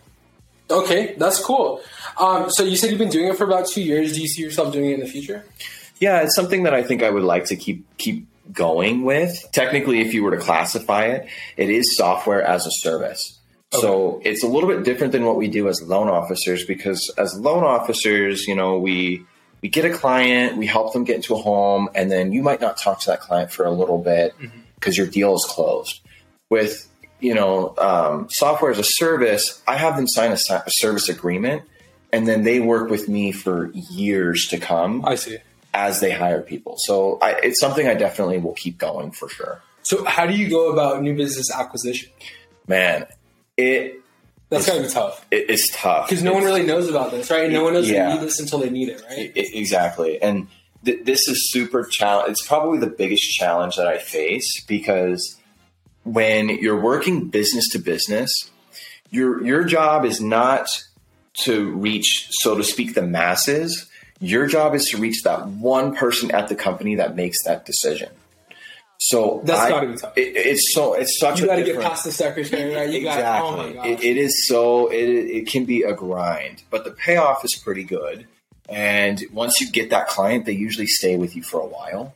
Okay, 0.72 1.16
that's 1.18 1.44
cool. 1.44 1.82
Um, 2.20 2.50
so 2.50 2.64
you 2.64 2.76
said 2.76 2.92
you've 2.92 3.00
been 3.00 3.10
doing 3.10 3.28
it 3.28 3.38
for 3.38 3.44
about 3.44 3.68
two 3.68 3.82
years. 3.82 4.14
Do 4.14 4.22
you 4.22 4.28
see 4.28 4.42
yourself 4.42 4.72
doing 4.72 4.92
it 4.92 4.94
in 4.96 5.00
the 5.00 5.08
future? 5.08 5.44
Yeah, 6.00 6.22
it's 6.22 6.36
something 6.36 6.64
that 6.64 6.74
I 6.74 6.84
think 6.84 7.04
I 7.04 7.10
would 7.10 7.24
like 7.24 7.46
to 7.46 7.56
keep 7.56 7.86
keep 7.98 8.28
going 8.52 9.04
with. 9.04 9.46
Technically, 9.52 10.02
if 10.02 10.14
you 10.14 10.24
were 10.24 10.32
to 10.32 10.42
classify 10.42 11.06
it, 11.06 11.28
it 11.58 11.70
is 11.70 11.96
software 11.96 12.42
as 12.42 12.66
a 12.66 12.72
service. 12.72 13.40
Okay. 13.74 13.82
So 13.82 14.22
it's 14.24 14.44
a 14.44 14.48
little 14.48 14.70
bit 14.70 14.84
different 14.84 15.12
than 15.12 15.26
what 15.26 15.36
we 15.36 15.48
do 15.48 15.68
as 15.68 15.82
loan 15.82 16.10
officers 16.10 16.66
because 16.66 17.10
as 17.18 17.38
loan 17.38 17.64
officers, 17.64 18.48
you 18.48 18.56
know, 18.56 18.80
we 18.80 19.26
we 19.62 19.70
get 19.70 19.86
a 19.86 19.90
client, 19.92 20.58
we 20.58 20.66
help 20.66 20.94
them 20.94 21.04
get 21.04 21.18
into 21.18 21.36
a 21.36 21.38
home, 21.38 21.90
and 21.94 22.12
then 22.12 22.32
you 22.32 22.42
might 22.42 22.62
not 22.62 22.78
talk 22.78 23.02
to 23.02 23.08
that 23.08 23.20
client 23.20 23.52
for 23.52 23.66
a 23.66 23.72
little 23.72 24.00
bit 24.00 24.34
because 24.76 24.96
mm-hmm. 24.96 25.04
your 25.04 25.12
deal 25.12 25.36
is 25.36 25.46
closed. 25.48 26.00
With 26.50 26.88
you 27.20 27.36
know 27.36 27.76
um, 27.78 28.28
software 28.32 28.72
as 28.72 28.80
a 28.80 28.84
service, 28.84 29.62
I 29.68 29.76
have 29.76 29.98
them 29.98 30.08
sign 30.08 30.32
a, 30.32 30.38
a 30.66 30.72
service 30.72 31.08
agreement, 31.08 31.64
and 32.12 32.28
then 32.28 32.44
they 32.44 32.60
work 32.60 32.90
with 32.90 33.08
me 33.08 33.32
for 33.32 33.70
years 33.74 34.48
to 34.48 34.58
come. 34.58 35.06
I 35.06 35.14
see 35.14 35.38
as 35.74 36.00
they 36.00 36.12
hire 36.12 36.42
people. 36.42 36.76
So 36.78 37.18
I, 37.22 37.32
it's 37.44 37.60
something 37.60 37.88
I 37.88 37.94
definitely 37.94 38.40
will 38.40 38.54
keep 38.54 38.78
going 38.78 39.12
for 39.12 39.30
sure. 39.30 39.62
So 39.82 40.04
how 40.06 40.26
do 40.26 40.36
you 40.36 40.50
go 40.50 40.72
about 40.72 41.02
new 41.02 41.16
business 41.16 41.52
acquisition? 41.52 42.12
Man, 42.68 43.06
it 43.58 44.02
that's 44.50 44.66
gotta 44.66 44.82
be 44.82 44.88
tough. 44.88 45.26
It's 45.32 45.70
tough 45.72 46.10
because 46.10 46.24
no 46.24 46.34
one 46.34 46.44
really 46.44 46.64
knows 46.64 46.90
about 46.90 47.12
this, 47.12 47.30
right? 47.30 47.50
no 47.52 47.64
one 47.64 47.74
knows 47.74 47.90
yeah. 47.90 48.10
they 48.10 48.16
need 48.16 48.24
this 48.24 48.40
until 48.40 48.60
they 48.60 48.70
need 48.70 48.90
it, 48.90 49.02
right? 49.10 49.32
It, 49.36 49.56
exactly, 49.56 50.22
and 50.22 50.48
th- 50.86 51.06
this 51.06 51.28
is 51.28 51.52
super 51.52 51.84
challenge. 51.84 52.32
It's 52.32 52.48
probably 52.48 52.80
the 52.80 52.88
biggest 52.88 53.30
challenge 53.32 53.76
that 53.78 53.88
I 53.88 54.00
face 54.00 54.64
because 54.66 55.38
when 56.04 56.50
you're 56.50 56.80
working 56.80 57.30
business 57.30 57.70
to 57.70 57.80
business, 57.80 58.32
your 59.12 59.44
your 59.44 59.64
job 59.66 60.04
is 60.04 60.20
not 60.20 60.84
to 61.46 61.72
reach, 61.72 62.28
so 62.32 62.56
to 62.56 62.64
speak, 62.64 62.96
the 62.96 63.02
masses 63.04 63.88
your 64.20 64.48
job 64.48 64.76
is 64.76 64.90
to 64.90 64.98
reach 64.98 65.24
that 65.24 65.48
one 65.48 65.96
person 65.96 66.32
at 66.32 66.50
the 66.50 66.56
company 66.56 66.96
that 66.96 67.16
makes 67.16 67.44
that 67.44 67.66
decision. 67.66 68.10
So 69.02 69.42
that's 69.46 69.70
got 69.70 69.80
to 69.80 69.88
be 69.88 69.96
tough. 69.96 70.18
It, 70.18 70.36
it's 70.36 70.74
so 70.74 70.94
it's 70.94 71.18
such. 71.20 71.40
You 71.40 71.46
got 71.46 71.56
to 71.56 71.64
get 71.64 71.80
past 71.80 72.04
the 72.04 72.12
secretary, 72.12 72.76
right? 72.76 72.90
You 72.90 73.08
oh 73.08 73.12
exactly. 73.12 73.24
Got, 73.24 73.44
oh 73.44 73.74
my. 73.76 73.88
It, 73.88 74.04
it 74.04 74.18
is 74.18 74.46
so. 74.46 74.92
It 74.92 75.06
it 75.06 75.48
can 75.48 75.64
be 75.64 75.84
a 75.84 75.94
grind, 75.94 76.64
but 76.70 76.84
the 76.84 76.92
payoff 76.92 77.46
is 77.46 77.56
pretty 77.56 77.86
good. 77.86 78.28
And 78.68 79.24
once 79.32 79.62
you 79.62 79.72
get 79.72 79.92
that 79.92 80.10
client, 80.10 80.46
they 80.46 80.52
usually 80.52 80.86
stay 80.86 81.16
with 81.16 81.36
you 81.36 81.42
for 81.42 81.60
a 81.62 81.66
while. 81.66 82.14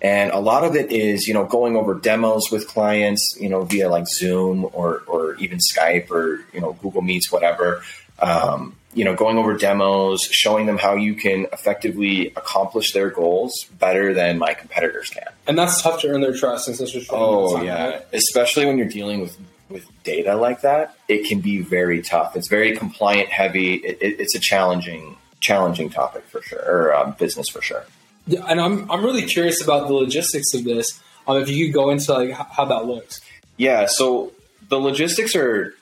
And 0.00 0.30
a 0.30 0.38
lot 0.38 0.64
of 0.64 0.76
it 0.76 0.90
is, 0.90 1.28
you 1.28 1.34
know, 1.34 1.44
going 1.44 1.76
over 1.76 1.94
demos 1.94 2.50
with 2.50 2.66
clients, 2.68 3.36
you 3.38 3.50
know, 3.50 3.64
via 3.64 3.88
like 3.88 4.06
Zoom 4.06 4.66
or 4.72 5.02
or 5.06 5.34
even 5.34 5.58
Skype 5.58 6.10
or 6.10 6.44
you 6.52 6.60
know 6.60 6.74
Google 6.74 7.02
Meets, 7.02 7.32
whatever. 7.32 7.82
Um, 8.20 8.76
you 8.92 9.04
know, 9.04 9.14
going 9.14 9.38
over 9.38 9.56
demos, 9.56 10.22
showing 10.22 10.66
them 10.66 10.76
how 10.76 10.94
you 10.94 11.14
can 11.14 11.46
effectively 11.52 12.28
accomplish 12.36 12.92
their 12.92 13.08
goals 13.08 13.66
better 13.78 14.12
than 14.12 14.38
my 14.38 14.52
competitors 14.52 15.10
can. 15.10 15.28
And 15.46 15.56
that's 15.56 15.80
tough 15.80 16.00
to 16.00 16.08
earn 16.08 16.20
their 16.20 16.36
trust 16.36 16.64
since 16.64 16.80
it's 16.80 16.90
just 16.90 17.08
oh 17.12 17.62
yeah, 17.62 17.88
right? 17.88 18.06
especially 18.12 18.66
when 18.66 18.78
you're 18.78 18.88
dealing 18.88 19.20
with 19.20 19.38
with 19.68 19.86
data 20.02 20.34
like 20.34 20.62
that, 20.62 20.96
it 21.08 21.28
can 21.28 21.40
be 21.40 21.62
very 21.62 22.02
tough. 22.02 22.34
It's 22.34 22.48
very 22.48 22.76
compliant 22.76 23.28
heavy. 23.28 23.74
It, 23.74 23.98
it, 24.00 24.20
it's 24.20 24.34
a 24.34 24.40
challenging 24.40 25.16
challenging 25.38 25.88
topic 25.90 26.24
for 26.24 26.42
sure, 26.42 26.62
or 26.66 26.96
um, 26.96 27.14
business 27.18 27.48
for 27.48 27.62
sure. 27.62 27.84
Yeah, 28.26 28.44
and 28.48 28.60
I'm 28.60 28.90
I'm 28.90 29.04
really 29.04 29.22
curious 29.22 29.62
about 29.62 29.86
the 29.86 29.94
logistics 29.94 30.52
of 30.54 30.64
this. 30.64 31.00
Um, 31.28 31.40
if 31.40 31.48
you 31.48 31.66
could 31.66 31.74
go 31.74 31.90
into 31.90 32.12
like 32.12 32.32
how 32.32 32.64
that 32.64 32.86
looks. 32.86 33.20
Yeah, 33.56 33.86
so 33.86 34.32
the 34.68 34.80
logistics 34.80 35.36
are 35.36 35.74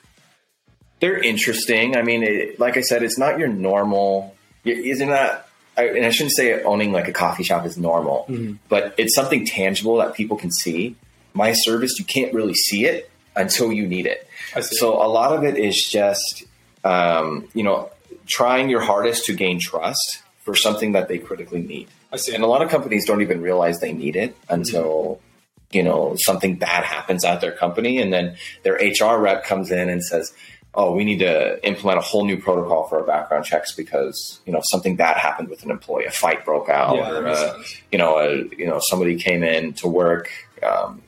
they're 0.99 1.17
interesting. 1.17 1.95
I 1.95 2.01
mean, 2.01 2.23
it, 2.23 2.59
like 2.59 2.77
I 2.77 2.81
said, 2.81 3.03
it's 3.03 3.17
not 3.17 3.39
your 3.39 3.47
normal. 3.47 4.35
Isn't 4.65 5.09
that? 5.09 5.47
I, 5.77 5.87
and 5.87 6.05
I 6.05 6.09
shouldn't 6.09 6.35
say 6.35 6.61
owning 6.63 6.91
like 6.91 7.07
a 7.07 7.13
coffee 7.13 7.43
shop 7.43 7.65
is 7.65 7.77
normal, 7.77 8.25
mm-hmm. 8.27 8.55
but 8.67 8.95
it's 8.97 9.15
something 9.15 9.45
tangible 9.45 9.97
that 9.97 10.13
people 10.13 10.37
can 10.37 10.51
see. 10.51 10.95
My 11.33 11.53
service, 11.53 11.97
you 11.99 12.05
can't 12.05 12.33
really 12.33 12.53
see 12.53 12.85
it 12.85 13.09
until 13.35 13.71
you 13.71 13.87
need 13.87 14.05
it. 14.05 14.27
So 14.61 15.01
a 15.01 15.07
lot 15.07 15.31
of 15.31 15.43
it 15.43 15.57
is 15.57 15.81
just, 15.81 16.43
um, 16.83 17.47
you 17.53 17.63
know, 17.63 17.91
trying 18.25 18.69
your 18.69 18.81
hardest 18.81 19.25
to 19.25 19.33
gain 19.33 19.59
trust 19.59 20.21
for 20.41 20.55
something 20.55 20.93
that 20.93 21.07
they 21.07 21.17
critically 21.17 21.61
need. 21.61 21.87
I 22.11 22.17
see. 22.17 22.33
And 22.33 22.43
a 22.43 22.47
lot 22.47 22.61
of 22.61 22.69
companies 22.69 23.05
don't 23.05 23.21
even 23.21 23.41
realize 23.41 23.79
they 23.79 23.93
need 23.93 24.15
it 24.15 24.35
until. 24.49 24.85
Mm-hmm 24.85 25.23
you 25.71 25.83
know 25.83 26.15
something 26.15 26.55
bad 26.55 26.83
happens 26.83 27.23
at 27.23 27.41
their 27.41 27.51
company 27.51 28.01
and 28.01 28.11
then 28.11 28.35
their 28.63 28.73
hr 28.73 29.19
rep 29.19 29.43
comes 29.43 29.69
in 29.69 29.87
and 29.87 30.03
says 30.03 30.33
oh, 30.75 30.93
we 30.93 31.03
need 31.03 31.19
to 31.19 31.65
implement 31.67 31.97
a 31.97 32.01
whole 32.01 32.25
new 32.25 32.37
protocol 32.37 32.87
for 32.87 32.99
our 32.99 33.05
background 33.05 33.45
checks 33.45 33.73
because 33.73 34.39
you 34.45 34.53
know 34.53 34.61
something 34.63 34.95
bad 34.95 35.17
happened 35.17 35.49
with 35.49 35.63
an 35.63 35.71
employee, 35.71 36.05
a 36.05 36.11
fight 36.11 36.45
broke 36.45 36.69
out, 36.69 36.95
yeah, 36.95 37.09
or 37.09 37.27
uh, 37.27 37.63
you 37.91 37.97
know, 37.97 38.17
a, 38.19 38.35
you 38.55 38.65
know, 38.65 38.79
somebody 38.79 39.17
came 39.17 39.43
in 39.43 39.73
to 39.73 39.87
work 39.87 40.29
um, 40.63 41.01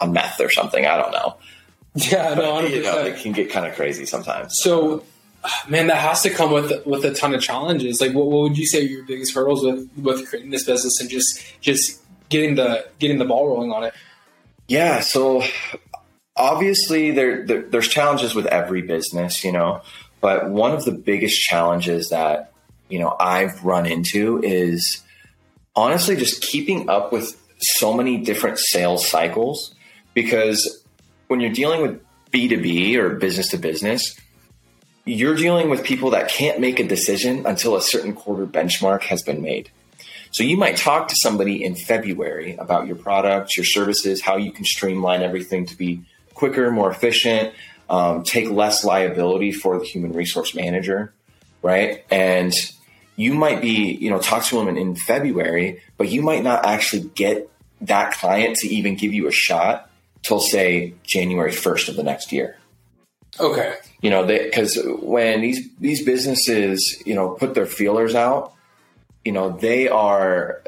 a 0.00 0.06
meth 0.06 0.40
or 0.40 0.50
something. 0.50 0.86
I 0.86 0.96
don't 0.96 1.12
know. 1.12 1.36
Yeah, 1.94 2.34
no, 2.34 2.60
you 2.60 2.82
know, 2.82 2.98
it 3.04 3.20
can 3.20 3.32
get 3.32 3.50
kind 3.50 3.66
of 3.66 3.74
crazy 3.74 4.06
sometimes. 4.06 4.58
So, 4.58 5.04
man, 5.68 5.88
that 5.88 5.98
has 5.98 6.22
to 6.22 6.30
come 6.30 6.50
with 6.50 6.86
with 6.86 7.04
a 7.04 7.12
ton 7.12 7.34
of 7.34 7.42
challenges. 7.42 8.00
Like, 8.00 8.14
what, 8.14 8.26
what 8.26 8.42
would 8.42 8.58
you 8.58 8.66
say 8.66 8.80
are 8.80 8.88
your 8.88 9.04
biggest 9.04 9.34
hurdles 9.34 9.64
with 9.64 9.90
with 9.98 10.26
creating 10.28 10.50
this 10.50 10.64
business 10.64 11.00
and 11.00 11.10
just 11.10 11.42
just 11.60 12.00
getting 12.30 12.54
the 12.54 12.88
getting 12.98 13.18
the 13.18 13.26
ball 13.26 13.46
rolling 13.46 13.72
on 13.72 13.84
it? 13.84 13.94
Yeah, 14.68 15.00
so 15.00 15.42
obviously 16.36 17.10
there, 17.10 17.46
there, 17.46 17.62
there's 17.62 17.88
challenges 17.88 18.34
with 18.34 18.46
every 18.46 18.82
business, 18.82 19.44
you 19.44 19.52
know, 19.52 19.82
but 20.20 20.48
one 20.48 20.72
of 20.72 20.84
the 20.84 20.92
biggest 20.92 21.40
challenges 21.40 22.10
that 22.10 22.52
you 22.88 22.98
know 22.98 23.14
I've 23.18 23.64
run 23.64 23.86
into 23.86 24.42
is 24.42 25.02
honestly 25.74 26.16
just 26.16 26.42
keeping 26.42 26.88
up 26.88 27.12
with 27.12 27.36
so 27.58 27.92
many 27.92 28.18
different 28.18 28.58
sales 28.58 29.06
cycles 29.06 29.74
because 30.14 30.84
when 31.28 31.40
you're 31.40 31.52
dealing 31.52 31.82
with 31.82 32.02
B2B 32.30 32.96
or 32.96 33.16
business 33.16 33.48
to 33.48 33.58
business, 33.58 34.16
you're 35.04 35.34
dealing 35.34 35.70
with 35.70 35.82
people 35.84 36.10
that 36.10 36.28
can't 36.28 36.60
make 36.60 36.78
a 36.78 36.86
decision 36.86 37.46
until 37.46 37.76
a 37.76 37.82
certain 37.82 38.14
quarter 38.14 38.46
benchmark 38.46 39.02
has 39.02 39.22
been 39.22 39.42
made. 39.42 39.70
So 40.30 40.44
you 40.44 40.56
might 40.56 40.76
talk 40.76 41.08
to 41.08 41.16
somebody 41.16 41.62
in 41.62 41.74
February 41.74 42.56
about 42.56 42.86
your 42.86 42.96
products, 42.96 43.56
your 43.56 43.66
services, 43.66 44.22
how 44.22 44.36
you 44.36 44.50
can 44.50 44.64
streamline 44.64 45.22
everything 45.22 45.66
to 45.66 45.76
be 45.76 46.02
quicker, 46.34 46.70
more 46.70 46.90
efficient, 46.90 47.54
um, 47.88 48.22
take 48.22 48.50
less 48.50 48.84
liability 48.84 49.52
for 49.52 49.78
the 49.78 49.84
human 49.84 50.12
resource 50.12 50.54
manager, 50.54 51.12
right? 51.62 52.04
And 52.10 52.52
you 53.16 53.34
might 53.34 53.60
be, 53.60 53.92
you 53.94 54.10
know, 54.10 54.18
talk 54.18 54.44
to 54.44 54.56
them 54.56 54.68
in, 54.68 54.76
in 54.76 54.96
February, 54.96 55.82
but 55.96 56.08
you 56.08 56.22
might 56.22 56.42
not 56.42 56.64
actually 56.64 57.10
get 57.14 57.50
that 57.82 58.14
client 58.14 58.56
to 58.58 58.68
even 58.68 58.94
give 58.94 59.12
you 59.12 59.28
a 59.28 59.32
shot 59.32 59.90
till 60.22 60.40
say 60.40 60.94
January 61.02 61.50
1st 61.50 61.88
of 61.88 61.96
the 61.96 62.02
next 62.02 62.32
year. 62.32 62.56
Okay. 63.38 63.74
You 64.00 64.10
know, 64.10 64.26
because 64.26 64.78
when 65.00 65.40
these 65.40 65.68
these 65.78 66.04
businesses, 66.04 67.02
you 67.06 67.14
know, 67.14 67.30
put 67.30 67.54
their 67.54 67.66
feelers 67.66 68.14
out, 68.14 68.52
you 69.24 69.32
know, 69.32 69.50
they 69.50 69.88
are 69.88 70.62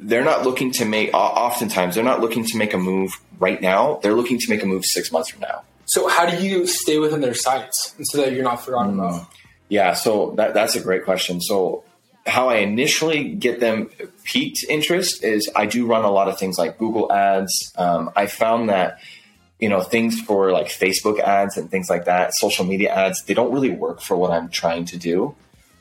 they're 0.00 0.24
not 0.24 0.44
looking 0.44 0.72
to 0.72 0.84
make. 0.84 1.12
Oftentimes, 1.14 1.94
they're 1.94 2.04
not 2.04 2.20
looking 2.20 2.44
to 2.46 2.56
make 2.56 2.74
a 2.74 2.78
move 2.78 3.20
right 3.38 3.60
now. 3.60 4.00
They're 4.02 4.14
looking 4.14 4.38
to 4.38 4.50
make 4.50 4.62
a 4.62 4.66
move 4.66 4.84
six 4.84 5.10
months 5.12 5.30
from 5.30 5.40
now. 5.40 5.62
So, 5.86 6.08
how 6.08 6.26
do 6.26 6.44
you 6.44 6.66
stay 6.66 6.98
within 6.98 7.20
their 7.20 7.34
sights 7.34 7.94
so 8.02 8.18
that 8.18 8.32
you're 8.32 8.44
not 8.44 8.64
forgotten 8.64 8.96
mm. 8.96 9.08
about? 9.08 9.28
Yeah, 9.68 9.94
so 9.94 10.32
that, 10.36 10.54
that's 10.54 10.76
a 10.76 10.80
great 10.80 11.04
question. 11.04 11.40
So, 11.40 11.84
how 12.26 12.48
I 12.48 12.56
initially 12.56 13.34
get 13.34 13.60
them 13.60 13.90
peaked 14.24 14.64
interest 14.68 15.24
is 15.24 15.50
I 15.56 15.66
do 15.66 15.86
run 15.86 16.04
a 16.04 16.10
lot 16.10 16.28
of 16.28 16.38
things 16.38 16.58
like 16.58 16.78
Google 16.78 17.10
ads. 17.12 17.72
Um, 17.76 18.10
I 18.14 18.26
found 18.26 18.68
that 18.68 19.00
you 19.58 19.68
know 19.68 19.80
things 19.80 20.20
for 20.20 20.52
like 20.52 20.66
Facebook 20.66 21.20
ads 21.20 21.56
and 21.56 21.70
things 21.70 21.88
like 21.90 22.04
that, 22.04 22.34
social 22.34 22.64
media 22.64 22.94
ads, 22.94 23.22
they 23.24 23.34
don't 23.34 23.52
really 23.52 23.70
work 23.70 24.00
for 24.00 24.16
what 24.16 24.30
I'm 24.30 24.48
trying 24.48 24.84
to 24.86 24.98
do. 24.98 25.34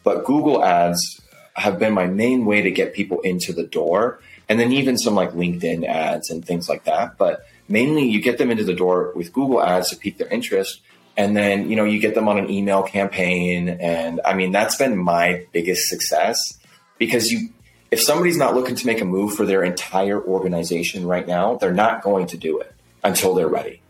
But 0.04 0.24
Google 0.24 0.64
ads 0.64 1.22
have 1.58 1.80
been 1.80 1.94
my 1.94 2.08
main 2.08 2.46
way 2.46 2.62
to 2.62 2.72
get 2.72 2.94
people 2.94 3.20
into 3.22 3.52
the 3.52 3.66
door, 3.66 4.20
and 4.48 4.60
then 4.60 4.72
even 4.72 4.98
some 4.98 5.16
like 5.16 5.32
LinkedIn 5.32 5.86
ads 5.86 6.30
and 6.30 6.46
things 6.46 6.70
like 6.70 6.86
that. 6.86 7.18
But 7.18 7.46
mainly, 7.68 8.08
you 8.08 8.22
get 8.22 8.38
them 8.38 8.52
into 8.52 8.64
the 8.64 8.74
door 8.74 9.12
with 9.16 9.34
Google 9.34 9.62
ads 9.62 9.90
to 9.90 9.98
pique 9.98 10.18
their 10.18 10.30
interest 10.30 10.82
and 11.18 11.36
then 11.36 11.70
you 11.70 11.76
know 11.76 11.84
you 11.84 12.00
get 12.00 12.16
them 12.16 12.30
on 12.30 12.38
an 12.38 12.50
email 12.50 12.84
campaign 12.84 13.68
and 13.68 14.22
i 14.24 14.34
mean 14.34 14.52
that's 14.52 14.78
been 14.78 14.96
my 14.96 15.46
biggest 15.52 15.90
success 15.90 16.58
because 16.98 17.32
you 17.32 17.50
if 17.90 18.02
somebody's 18.02 18.38
not 18.38 18.54
looking 18.54 18.76
to 18.76 18.86
make 18.86 19.02
a 19.02 19.06
move 19.06 19.34
for 19.34 19.46
their 19.46 19.64
entire 19.64 20.22
organization 20.22 21.06
right 21.06 21.28
now 21.28 21.56
they're 21.56 21.74
not 21.74 22.02
going 22.04 22.28
to 22.28 22.38
do 22.38 22.60
it 22.60 22.74
until 23.04 23.34
they're 23.34 23.48
ready 23.48 23.82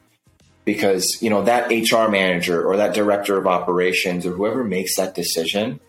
because 0.66 1.22
you 1.22 1.30
know 1.30 1.44
that 1.44 1.70
hr 1.70 2.10
manager 2.10 2.66
or 2.66 2.78
that 2.78 2.96
director 2.96 3.38
of 3.38 3.46
operations 3.46 4.26
or 4.26 4.32
whoever 4.32 4.64
makes 4.64 4.96
that 4.96 5.14
decision 5.14 5.80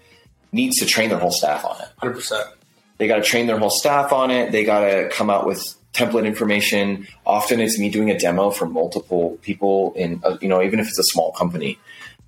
needs 0.52 0.78
to 0.78 0.86
train 0.86 1.08
their 1.08 1.18
whole 1.18 1.30
staff 1.30 1.64
on 1.64 1.80
it 1.80 1.88
100% 2.02 2.52
they 2.98 3.06
got 3.06 3.16
to 3.16 3.22
train 3.22 3.46
their 3.46 3.58
whole 3.58 3.70
staff 3.70 4.12
on 4.12 4.30
it 4.30 4.52
they 4.52 4.64
got 4.64 4.80
to 4.80 5.08
come 5.10 5.30
out 5.30 5.46
with 5.46 5.74
template 5.92 6.26
information. 6.26 7.06
Often 7.26 7.60
it's 7.60 7.78
me 7.78 7.90
doing 7.90 8.10
a 8.10 8.18
demo 8.18 8.50
for 8.50 8.66
multiple 8.66 9.38
people 9.42 9.92
in, 9.94 10.20
uh, 10.24 10.38
you 10.40 10.48
know, 10.48 10.62
even 10.62 10.80
if 10.80 10.88
it's 10.88 10.98
a 10.98 11.04
small 11.04 11.32
company. 11.32 11.78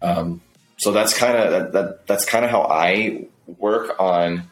Um, 0.02 0.40
so 0.76 0.92
that's 0.92 1.16
kind 1.16 1.36
of 1.36 1.50
that, 1.50 1.72
that, 1.72 2.06
that's 2.06 2.24
kind 2.24 2.44
of 2.44 2.50
how 2.50 2.62
I 2.62 3.26
work 3.58 4.00
on, 4.00 4.44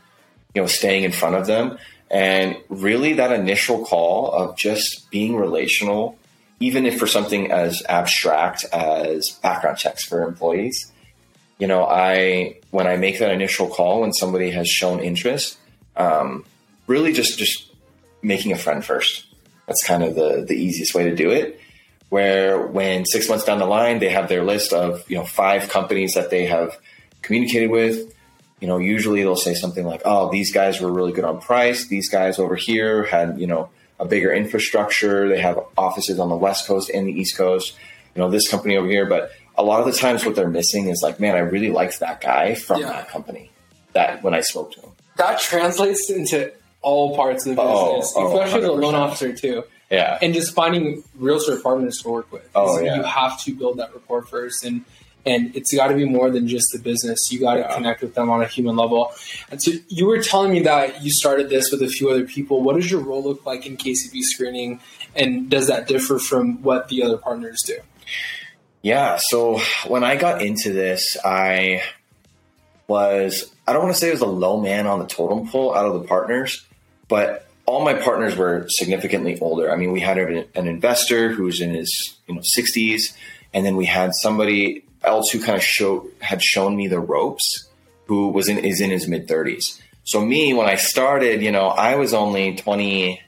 you 0.55 0.63
know, 0.63 0.67
staying 0.67 1.05
in 1.05 1.13
front 1.13 1.37
of 1.37 1.47
them. 1.47 1.79
And 2.11 2.57
really 2.69 3.15
that 3.15 3.33
initial 3.33 3.85
call 3.85 4.31
of 4.33 4.57
just 4.57 5.11
being 5.11 5.37
relational, 5.37 6.19
even 6.61 6.87
if 6.87 6.99
for 6.99 7.07
something 7.07 7.51
as 7.51 7.83
abstract 7.89 8.65
as 8.73 9.31
background 9.43 9.79
checks 9.79 10.05
for 10.05 10.23
employees, 10.23 10.93
you 11.59 11.67
know, 11.67 11.85
I, 11.85 12.59
when 12.71 12.87
I 12.87 12.97
make 12.97 13.19
that 13.19 13.31
initial 13.31 13.69
call 13.69 14.05
and 14.05 14.15
somebody 14.15 14.51
has 14.51 14.69
shown 14.69 15.01
interest, 15.01 15.59
um, 15.97 16.45
really 16.87 17.13
just, 17.13 17.39
just 17.39 17.71
making 18.23 18.53
a 18.53 18.59
friend 18.59 18.85
first. 18.85 19.27
That's 19.67 19.85
kind 19.85 20.03
of 20.03 20.15
the, 20.15 20.45
the 20.47 20.55
easiest 20.55 20.95
way 20.95 21.05
to 21.05 21.15
do 21.15 21.31
it. 21.31 21.61
Where 22.09 22.67
when 22.67 23.05
six 23.05 23.29
months 23.29 23.45
down 23.45 23.59
the 23.59 23.67
line, 23.67 23.99
they 23.99 24.09
have 24.09 24.29
their 24.29 24.43
list 24.43 24.73
of, 24.73 25.05
you 25.11 25.17
know, 25.17 25.25
five 25.25 25.69
companies 25.69 26.15
that 26.15 26.31
they 26.31 26.47
have 26.47 26.79
communicated 27.21 27.71
with. 27.71 28.15
You 28.61 28.67
know, 28.67 28.79
usually 28.79 29.21
they'll 29.21 29.37
say 29.37 29.55
something 29.55 29.85
like, 29.85 30.03
oh, 30.05 30.31
these 30.31 30.51
guys 30.53 30.81
were 30.81 30.91
really 30.91 31.13
good 31.13 31.25
on 31.25 31.41
price. 31.41 31.87
These 31.87 32.09
guys 32.09 32.39
over 32.39 32.57
here 32.57 33.05
had, 33.05 33.39
you 33.39 33.47
know, 33.47 33.69
a 34.01 34.07
bigger 34.07 34.33
infrastructure. 34.33 35.29
They 35.29 35.41
have 35.41 35.59
offices 35.77 36.19
on 36.19 36.31
the 36.31 36.37
West 36.37 36.67
Coast 36.67 36.91
and 36.91 37.07
the 37.07 37.13
East 37.13 37.37
Coast. 37.37 37.77
You 38.15 38.23
know, 38.23 38.31
this 38.31 38.49
company 38.49 38.77
over 38.77 38.89
here. 38.89 39.05
But 39.05 39.31
a 39.59 39.63
lot 39.63 39.81
of 39.81 39.87
the 39.87 39.93
times 39.93 40.25
what 40.25 40.37
they're 40.37 40.49
missing 40.49 40.89
is 40.89 41.03
like, 41.03 41.19
man, 41.19 41.35
I 41.35 41.41
really 41.41 41.71
liked 41.71 42.01
that 42.01 42.21
guy 42.21 42.55
from 42.55 42.81
yeah. 42.81 42.89
that 42.89 43.09
company 43.09 43.51
that 43.93 44.23
when 44.23 44.33
I 44.33 44.41
spoke 44.41 44.73
to 44.73 44.81
him. 44.81 44.91
That 45.17 45.41
translates 45.41 46.09
into 46.09 46.53
all 46.81 47.17
parts 47.17 47.45
of 47.45 47.57
the 47.57 47.63
oh, 47.63 47.97
business, 47.97 48.15
oh, 48.17 48.41
especially 48.41 48.63
the 48.63 48.73
loan 48.73 48.95
officer 48.95 49.35
too. 49.35 49.65
Yeah, 49.91 50.19
and 50.23 50.33
just 50.33 50.55
finding 50.55 51.03
realtor 51.17 51.59
partners 51.59 52.03
to 52.03 52.09
work 52.09 52.31
with. 52.31 52.49
Oh 52.55 52.81
yeah, 52.81 52.97
you 52.97 53.03
have 53.03 53.43
to 53.45 53.55
build 53.55 53.79
that 53.79 53.93
rapport 53.93 54.23
first, 54.23 54.65
and 54.65 54.85
and 55.27 55.55
it's 55.57 55.75
got 55.75 55.89
to 55.89 55.95
be 55.95 56.05
more 56.05 56.31
than 56.31 56.47
just 56.47 56.69
the 56.73 56.79
business. 56.79 57.33
You 57.33 57.41
got 57.41 57.55
to 57.55 57.61
yeah. 57.61 57.75
connect 57.75 58.03
with 58.03 58.15
them 58.15 58.31
on 58.31 58.43
a 58.43 58.47
human 58.47 58.77
level. 58.77 59.13
And 59.51 59.61
so 59.61 59.73
you 59.89 60.07
were 60.07 60.23
telling 60.23 60.53
me 60.53 60.61
that 60.61 61.03
you 61.03 61.11
started 61.11 61.49
this 61.49 61.73
with 61.73 61.83
a 61.83 61.89
few 61.89 62.11
other 62.11 62.25
people. 62.25 62.63
What 62.63 62.77
does 62.77 62.91
your 62.91 63.01
role 63.01 63.23
look 63.23 63.45
like 63.45 63.67
in 63.67 63.77
KCB 63.77 64.23
screening, 64.23 64.81
and 65.17 65.51
does 65.51 65.67
that 65.67 65.89
differ 65.89 66.19
from 66.19 66.63
what 66.63 66.89
the 66.89 67.03
other 67.03 67.17
partners 67.17 67.63
do? 67.67 67.79
Yeah, 68.83 69.19
so 69.21 69.61
when 69.87 70.05
I 70.05 70.17
got 70.17 70.43
into 70.43 70.73
this, 70.73 71.17
I 71.25 71.83
was 72.87 73.51
I 73.67 73.73
don't 73.73 73.83
want 73.83 73.95
to 73.95 74.01
say 74.01 74.09
it 74.09 74.13
was 74.13 74.21
a 74.21 74.27
low 74.27 74.61
man 74.61 74.87
on 74.87 74.99
the 74.99 75.07
totem 75.07 75.49
pole 75.49 75.75
out 75.75 75.87
of 75.87 76.01
the 76.01 76.09
partners, 76.09 76.65
but 77.09 77.47
all 77.67 77.85
my 77.85 77.95
partners 77.95 78.35
were 78.35 78.65
significantly 78.69 79.39
older. 79.41 79.71
I 79.71 79.77
mean, 79.77 79.93
we 79.93 80.01
had 80.01 80.17
an, 80.17 80.47
investor 80.55 81.29
who 81.31 81.45
was 81.45 81.61
in 81.61 81.75
his 81.75 82.17
you 82.27 82.35
know 82.35 82.41
60s, 82.41 83.15
and 83.53 83.67
then 83.67 83.77
we 83.77 83.85
had 83.85 84.15
somebody 84.15 84.85
else 85.03 85.31
who 85.31 85.43
kind 85.43 85.57
of 85.57 85.63
showed 85.63 86.11
had 86.21 86.43
shown 86.43 86.77
me 86.77 86.89
the 86.89 87.01
ropes, 87.01 87.69
who 88.07 88.29
was 88.29 88.49
in 88.49 88.59
is 88.59 88.81
in 88.81 88.91
his 88.91 89.07
mid 89.07 89.29
30s. 89.29 89.81
So 90.05 90.25
me, 90.25 90.55
when 90.55 90.67
I 90.67 90.77
started, 90.77 91.43
you 91.43 91.53
know, 91.53 91.67
I 91.69 91.97
was 91.97 92.15
only 92.15 92.57
20, 92.57 93.21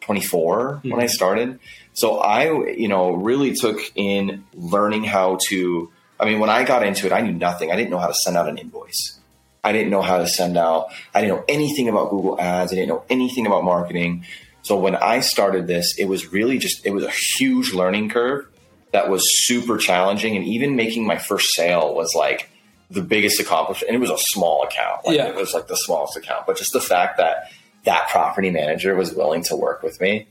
24 0.00 0.74
mm-hmm. 0.74 0.90
when 0.90 1.00
I 1.00 1.06
started. 1.06 1.58
So 1.98 2.18
I, 2.18 2.70
you 2.70 2.86
know, 2.86 3.10
really 3.10 3.54
took 3.54 3.80
in 3.96 4.44
learning 4.54 5.02
how 5.02 5.38
to. 5.48 5.90
I 6.20 6.26
mean, 6.26 6.38
when 6.38 6.48
I 6.48 6.62
got 6.62 6.84
into 6.86 7.06
it, 7.06 7.12
I 7.12 7.22
knew 7.22 7.32
nothing. 7.32 7.72
I 7.72 7.76
didn't 7.76 7.90
know 7.90 7.98
how 7.98 8.06
to 8.06 8.14
send 8.14 8.36
out 8.36 8.48
an 8.48 8.56
invoice. 8.56 9.18
I 9.64 9.72
didn't 9.72 9.90
know 9.90 10.02
how 10.02 10.18
to 10.18 10.28
send 10.28 10.56
out. 10.56 10.92
I 11.12 11.20
didn't 11.20 11.38
know 11.38 11.44
anything 11.48 11.88
about 11.88 12.10
Google 12.10 12.40
Ads. 12.40 12.70
I 12.70 12.76
didn't 12.76 12.90
know 12.90 13.02
anything 13.10 13.48
about 13.48 13.64
marketing. 13.64 14.24
So 14.62 14.78
when 14.78 14.94
I 14.94 15.18
started 15.18 15.66
this, 15.66 15.98
it 15.98 16.04
was 16.04 16.32
really 16.32 16.58
just 16.58 16.86
it 16.86 16.92
was 16.92 17.02
a 17.02 17.10
huge 17.10 17.72
learning 17.72 18.10
curve 18.10 18.46
that 18.92 19.10
was 19.10 19.44
super 19.44 19.76
challenging. 19.76 20.36
And 20.36 20.46
even 20.46 20.76
making 20.76 21.04
my 21.04 21.18
first 21.18 21.52
sale 21.52 21.96
was 21.96 22.14
like 22.14 22.48
the 22.92 23.02
biggest 23.02 23.40
accomplishment. 23.40 23.92
And 23.92 23.96
it 23.96 24.08
was 24.08 24.16
a 24.16 24.22
small 24.22 24.62
account. 24.62 25.04
Like, 25.04 25.16
yeah. 25.16 25.26
It 25.26 25.34
was 25.34 25.52
like 25.52 25.66
the 25.66 25.76
smallest 25.76 26.16
account. 26.16 26.46
But 26.46 26.58
just 26.58 26.72
the 26.72 26.80
fact 26.80 27.16
that 27.16 27.50
that 27.82 28.08
property 28.08 28.50
manager 28.50 28.94
was 28.94 29.12
willing 29.12 29.42
to 29.44 29.56
work 29.56 29.82
with 29.82 30.00
me 30.00 30.28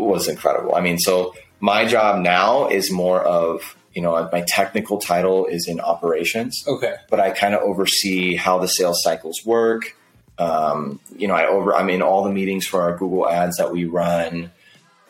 was 0.00 0.28
incredible. 0.28 0.74
I 0.74 0.80
mean, 0.80 0.98
so 0.98 1.34
my 1.60 1.84
job 1.84 2.20
now 2.20 2.68
is 2.68 2.90
more 2.90 3.22
of 3.22 3.76
you 3.94 4.02
know, 4.02 4.28
my 4.32 4.42
technical 4.46 4.98
title 4.98 5.46
is 5.46 5.66
in 5.66 5.80
operations. 5.80 6.62
Okay. 6.66 6.94
But 7.08 7.20
I 7.20 7.30
kind 7.30 7.54
of 7.54 7.62
oversee 7.62 8.36
how 8.36 8.58
the 8.58 8.68
sales 8.68 9.02
cycles 9.02 9.44
work. 9.44 9.96
Um, 10.38 11.00
you 11.16 11.28
know, 11.28 11.34
I 11.34 11.46
over 11.46 11.74
I'm 11.74 11.90
in 11.90 12.02
all 12.02 12.24
the 12.24 12.32
meetings 12.32 12.66
for 12.66 12.82
our 12.82 12.96
Google 12.96 13.28
ads 13.28 13.56
that 13.56 13.72
we 13.72 13.84
run. 13.84 14.52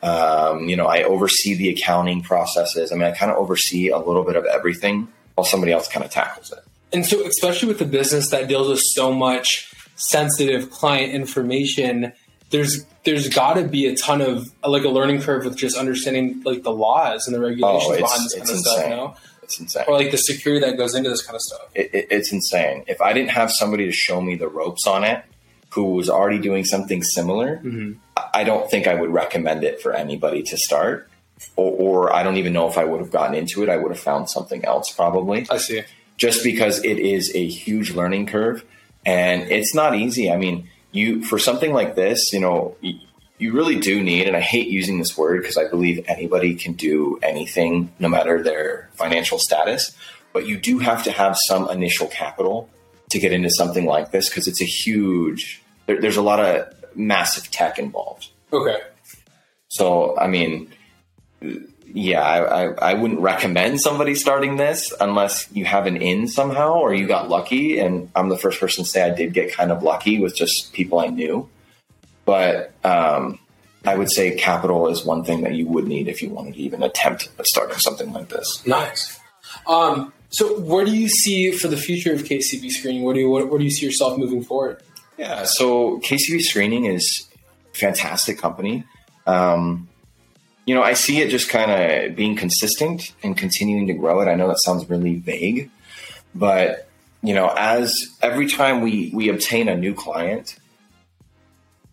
Um, 0.02 0.68
you 0.68 0.76
know, 0.76 0.86
I 0.86 1.02
oversee 1.02 1.54
the 1.54 1.68
accounting 1.68 2.22
processes. 2.22 2.90
I 2.90 2.94
mean, 2.94 3.04
I 3.04 3.12
kind 3.12 3.30
of 3.30 3.36
oversee 3.36 3.88
a 3.88 3.98
little 3.98 4.24
bit 4.24 4.36
of 4.36 4.46
everything 4.46 5.08
while 5.34 5.44
somebody 5.44 5.72
else 5.72 5.88
kind 5.88 6.04
of 6.04 6.10
tackles 6.10 6.50
it. 6.50 6.60
And 6.92 7.06
so, 7.06 7.24
especially 7.26 7.68
with 7.68 7.80
a 7.82 7.86
business 7.86 8.30
that 8.30 8.48
deals 8.48 8.68
with 8.68 8.80
so 8.80 9.12
much 9.12 9.72
sensitive 9.96 10.70
client 10.70 11.12
information, 11.12 12.12
there's 12.50 12.84
there's 13.04 13.28
got 13.28 13.54
to 13.54 13.66
be 13.66 13.86
a 13.86 13.96
ton 13.96 14.20
of 14.20 14.52
like 14.66 14.84
a 14.84 14.88
learning 14.88 15.22
curve 15.22 15.44
with 15.44 15.56
just 15.56 15.76
understanding 15.76 16.42
like 16.44 16.62
the 16.62 16.72
laws 16.72 17.26
and 17.26 17.34
the 17.34 17.40
regulations 17.40 17.84
oh, 17.86 17.96
behind 17.96 18.24
this 18.24 18.34
kind 18.34 18.42
of 18.42 18.50
insane. 18.50 18.62
stuff. 18.62 18.84
You 18.84 18.90
know, 18.90 19.14
it's 19.42 19.60
insane. 19.60 19.84
Or 19.88 19.94
like 19.94 20.10
the 20.10 20.18
security 20.18 20.64
that 20.66 20.76
goes 20.76 20.94
into 20.94 21.08
this 21.08 21.22
kind 21.22 21.36
of 21.36 21.42
stuff. 21.42 21.62
It, 21.74 21.94
it, 21.94 22.08
it's 22.10 22.32
insane. 22.32 22.84
If 22.86 23.00
I 23.00 23.12
didn't 23.12 23.30
have 23.30 23.50
somebody 23.50 23.86
to 23.86 23.92
show 23.92 24.20
me 24.20 24.36
the 24.36 24.48
ropes 24.48 24.86
on 24.86 25.04
it, 25.04 25.24
who 25.70 25.94
was 25.94 26.10
already 26.10 26.38
doing 26.38 26.64
something 26.64 27.02
similar, 27.02 27.58
mm-hmm. 27.58 27.92
I 28.34 28.44
don't 28.44 28.70
think 28.70 28.86
I 28.86 28.94
would 28.94 29.10
recommend 29.10 29.64
it 29.64 29.80
for 29.80 29.94
anybody 29.94 30.42
to 30.44 30.56
start 30.56 31.08
or, 31.56 31.72
or 31.72 32.12
I 32.12 32.22
don't 32.22 32.36
even 32.36 32.52
know 32.52 32.68
if 32.68 32.76
I 32.76 32.84
would 32.84 33.00
have 33.00 33.10
gotten 33.10 33.34
into 33.34 33.62
it. 33.62 33.68
I 33.68 33.76
would 33.76 33.92
have 33.92 34.00
found 34.00 34.28
something 34.28 34.64
else 34.64 34.90
probably. 34.92 35.46
I 35.50 35.58
see. 35.58 35.82
Just 36.16 36.44
because 36.44 36.84
it 36.84 36.98
is 36.98 37.34
a 37.34 37.46
huge 37.46 37.92
learning 37.92 38.26
curve 38.26 38.64
and 39.06 39.42
it's 39.50 39.74
not 39.74 39.94
easy. 39.94 40.30
I 40.30 40.36
mean, 40.36 40.68
you 40.92 41.24
for 41.24 41.38
something 41.38 41.72
like 41.72 41.94
this, 41.94 42.32
you 42.32 42.40
know, 42.40 42.76
you, 42.80 42.98
you 43.38 43.52
really 43.52 43.78
do 43.78 44.02
need, 44.02 44.26
and 44.26 44.36
I 44.36 44.40
hate 44.40 44.68
using 44.68 44.98
this 44.98 45.16
word 45.16 45.40
because 45.40 45.56
I 45.56 45.68
believe 45.68 46.04
anybody 46.06 46.54
can 46.54 46.74
do 46.74 47.18
anything, 47.22 47.92
no 47.98 48.08
matter 48.08 48.42
their 48.42 48.90
financial 48.94 49.38
status. 49.38 49.96
But 50.32 50.46
you 50.46 50.58
do 50.58 50.78
have 50.78 51.04
to 51.04 51.10
have 51.10 51.36
some 51.36 51.68
initial 51.70 52.06
capital 52.06 52.68
to 53.10 53.18
get 53.18 53.32
into 53.32 53.50
something 53.50 53.86
like 53.86 54.12
this 54.12 54.28
because 54.28 54.46
it's 54.46 54.60
a 54.60 54.66
huge. 54.66 55.62
There, 55.86 56.00
there's 56.00 56.18
a 56.18 56.22
lot 56.22 56.38
of 56.38 56.72
massive 56.94 57.50
tech 57.50 57.78
involved. 57.78 58.28
Okay. 58.52 58.78
So, 59.68 60.16
I 60.18 60.26
mean, 60.26 60.70
yeah, 61.94 62.22
I, 62.22 62.38
I, 62.38 62.90
I, 62.90 62.94
wouldn't 62.94 63.20
recommend 63.20 63.80
somebody 63.80 64.14
starting 64.14 64.56
this 64.56 64.92
unless 65.00 65.50
you 65.52 65.64
have 65.64 65.86
an 65.86 65.96
in 65.96 66.28
somehow 66.28 66.74
or 66.74 66.94
you 66.94 67.06
got 67.06 67.28
lucky. 67.28 67.78
And 67.78 68.10
I'm 68.14 68.28
the 68.28 68.38
first 68.38 68.60
person 68.60 68.84
to 68.84 68.90
say 68.90 69.02
I 69.02 69.10
did 69.10 69.32
get 69.32 69.52
kind 69.52 69.72
of 69.72 69.82
lucky 69.82 70.18
with 70.20 70.34
just 70.34 70.72
people 70.72 70.98
I 70.98 71.06
knew. 71.06 71.48
But 72.24 72.72
um, 72.84 73.38
I 73.84 73.96
would 73.96 74.10
say 74.10 74.36
capital 74.36 74.88
is 74.88 75.04
one 75.04 75.24
thing 75.24 75.42
that 75.42 75.54
you 75.54 75.66
would 75.66 75.86
need 75.86 76.08
if 76.08 76.22
you 76.22 76.30
wanted 76.30 76.54
to 76.54 76.60
even 76.60 76.82
attempt 76.82 77.28
at 77.38 77.46
starting 77.46 77.78
something 77.78 78.12
like 78.12 78.28
this. 78.28 78.64
Nice. 78.66 79.18
Um, 79.66 80.12
so, 80.30 80.60
where 80.60 80.84
do 80.84 80.96
you 80.96 81.08
see 81.08 81.50
for 81.50 81.68
the 81.68 81.76
future 81.76 82.12
of 82.12 82.22
KCB 82.22 82.70
screening? 82.70 83.02
Where 83.02 83.14
do 83.14 83.20
you 83.20 83.30
where, 83.30 83.44
where 83.46 83.58
do 83.58 83.64
you 83.64 83.70
see 83.70 83.84
yourself 83.84 84.16
moving 84.16 84.44
forward? 84.44 84.80
Yeah, 85.18 85.44
so 85.44 85.98
KCB 86.00 86.40
screening 86.42 86.84
is 86.86 87.26
a 87.74 87.76
fantastic 87.76 88.38
company. 88.38 88.84
Um, 89.26 89.89
you 90.70 90.76
know, 90.76 90.84
I 90.84 90.92
see 90.92 91.20
it 91.20 91.30
just 91.30 91.48
kind 91.48 91.68
of 91.68 92.14
being 92.14 92.36
consistent 92.36 93.12
and 93.24 93.36
continuing 93.36 93.88
to 93.88 93.92
grow 93.92 94.20
it. 94.20 94.28
I 94.28 94.36
know 94.36 94.46
that 94.46 94.60
sounds 94.60 94.88
really 94.88 95.16
vague, 95.16 95.68
but 96.32 96.88
you 97.24 97.34
know, 97.34 97.52
as 97.58 98.06
every 98.22 98.46
time 98.46 98.80
we 98.80 99.10
we 99.12 99.30
obtain 99.30 99.66
a 99.66 99.76
new 99.76 99.94
client, 99.94 100.54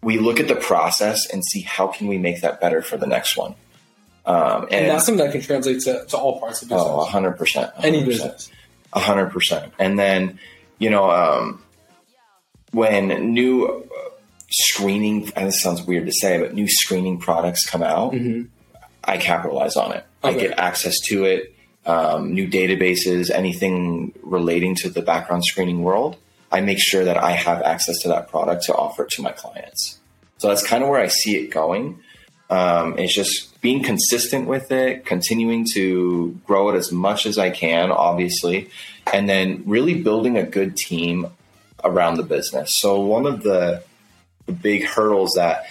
we 0.03 0.19
look 0.19 0.39
at 0.39 0.47
the 0.47 0.55
process 0.55 1.27
and 1.27 1.43
see 1.43 1.61
how 1.61 1.87
can 1.87 2.05
we 2.05 2.19
make 2.19 2.41
that 2.41 2.61
better 2.61 2.83
for 2.83 2.97
the 2.97 3.07
next 3.07 3.35
one. 3.35 3.55
Um, 4.27 4.65
and, 4.65 4.73
and, 4.73 4.89
that's 4.91 5.07
something 5.07 5.25
that 5.25 5.31
can 5.31 5.41
translate 5.41 5.79
to, 5.81 6.05
to 6.05 6.17
all 6.17 6.39
parts 6.39 6.61
of 6.61 6.69
business. 6.69 6.85
Oh, 6.87 7.09
100%. 7.09 7.71
Any 7.83 8.05
business. 8.05 8.51
100%. 8.93 9.71
And 9.79 9.97
then, 9.97 10.37
you 10.77 10.91
know, 10.91 11.09
um, 11.09 11.63
when 12.73 13.33
new 13.33 13.89
screening, 14.51 15.31
and 15.35 15.47
this 15.47 15.59
sounds 15.59 15.81
weird 15.81 16.05
to 16.05 16.11
say, 16.11 16.39
but 16.39 16.53
new 16.53 16.67
screening 16.67 17.17
products 17.19 17.67
come 17.67 17.81
out, 17.81 18.13
mm-hmm. 18.13 18.49
I 19.07 19.17
capitalize 19.17 19.75
on 19.75 19.93
it. 19.93 20.05
Okay. 20.23 20.35
I 20.35 20.39
get 20.39 20.59
access 20.59 20.99
to 21.01 21.25
it, 21.25 21.55
um, 21.85 22.33
new 22.33 22.47
databases, 22.47 23.31
anything 23.31 24.13
relating 24.21 24.75
to 24.75 24.89
the 24.89 25.01
background 25.01 25.45
screening 25.45 25.81
world. 25.81 26.17
I 26.51 26.61
make 26.61 26.79
sure 26.79 27.05
that 27.05 27.17
I 27.17 27.31
have 27.31 27.61
access 27.61 27.99
to 27.99 28.09
that 28.09 28.29
product 28.29 28.63
to 28.65 28.75
offer 28.75 29.03
it 29.03 29.11
to 29.11 29.21
my 29.21 29.31
clients. 29.31 29.99
So 30.37 30.47
that's 30.49 30.65
kind 30.65 30.83
of 30.83 30.89
where 30.89 31.01
I 31.01 31.07
see 31.07 31.35
it 31.37 31.49
going. 31.49 31.99
Um, 32.49 32.97
it's 32.97 33.13
just 33.13 33.59
being 33.61 33.83
consistent 33.83 34.47
with 34.47 34.71
it, 34.71 35.05
continuing 35.05 35.65
to 35.73 36.39
grow 36.45 36.69
it 36.69 36.75
as 36.75 36.91
much 36.91 37.25
as 37.25 37.37
I 37.37 37.49
can, 37.49 37.91
obviously, 37.91 38.69
and 39.11 39.27
then 39.27 39.63
really 39.65 40.01
building 40.01 40.37
a 40.37 40.43
good 40.43 40.77
team 40.77 41.27
around 41.83 42.15
the 42.15 42.23
business. 42.23 42.75
So 42.75 43.01
one 43.01 43.25
of 43.25 43.43
the, 43.43 43.83
the 44.45 44.53
big 44.53 44.85
hurdles 44.85 45.33
that 45.35 45.65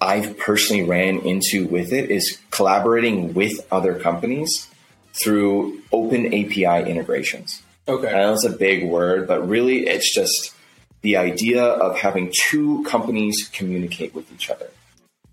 I've 0.00 0.38
personally 0.38 0.82
ran 0.82 1.20
into 1.20 1.66
with 1.66 1.92
it 1.92 2.10
is 2.10 2.38
collaborating 2.50 3.34
with 3.34 3.66
other 3.72 3.98
companies 3.98 4.68
through 5.14 5.80
open 5.92 6.26
API 6.26 6.90
integrations. 6.90 7.62
Okay. 7.88 8.08
I 8.08 8.12
know 8.12 8.34
it's 8.34 8.44
a 8.44 8.50
big 8.50 8.84
word, 8.88 9.26
but 9.26 9.48
really 9.48 9.86
it's 9.86 10.14
just 10.14 10.54
the 11.02 11.16
idea 11.16 11.62
of 11.62 11.98
having 11.98 12.32
two 12.34 12.84
companies 12.84 13.48
communicate 13.52 14.14
with 14.14 14.30
each 14.32 14.50
other. 14.50 14.68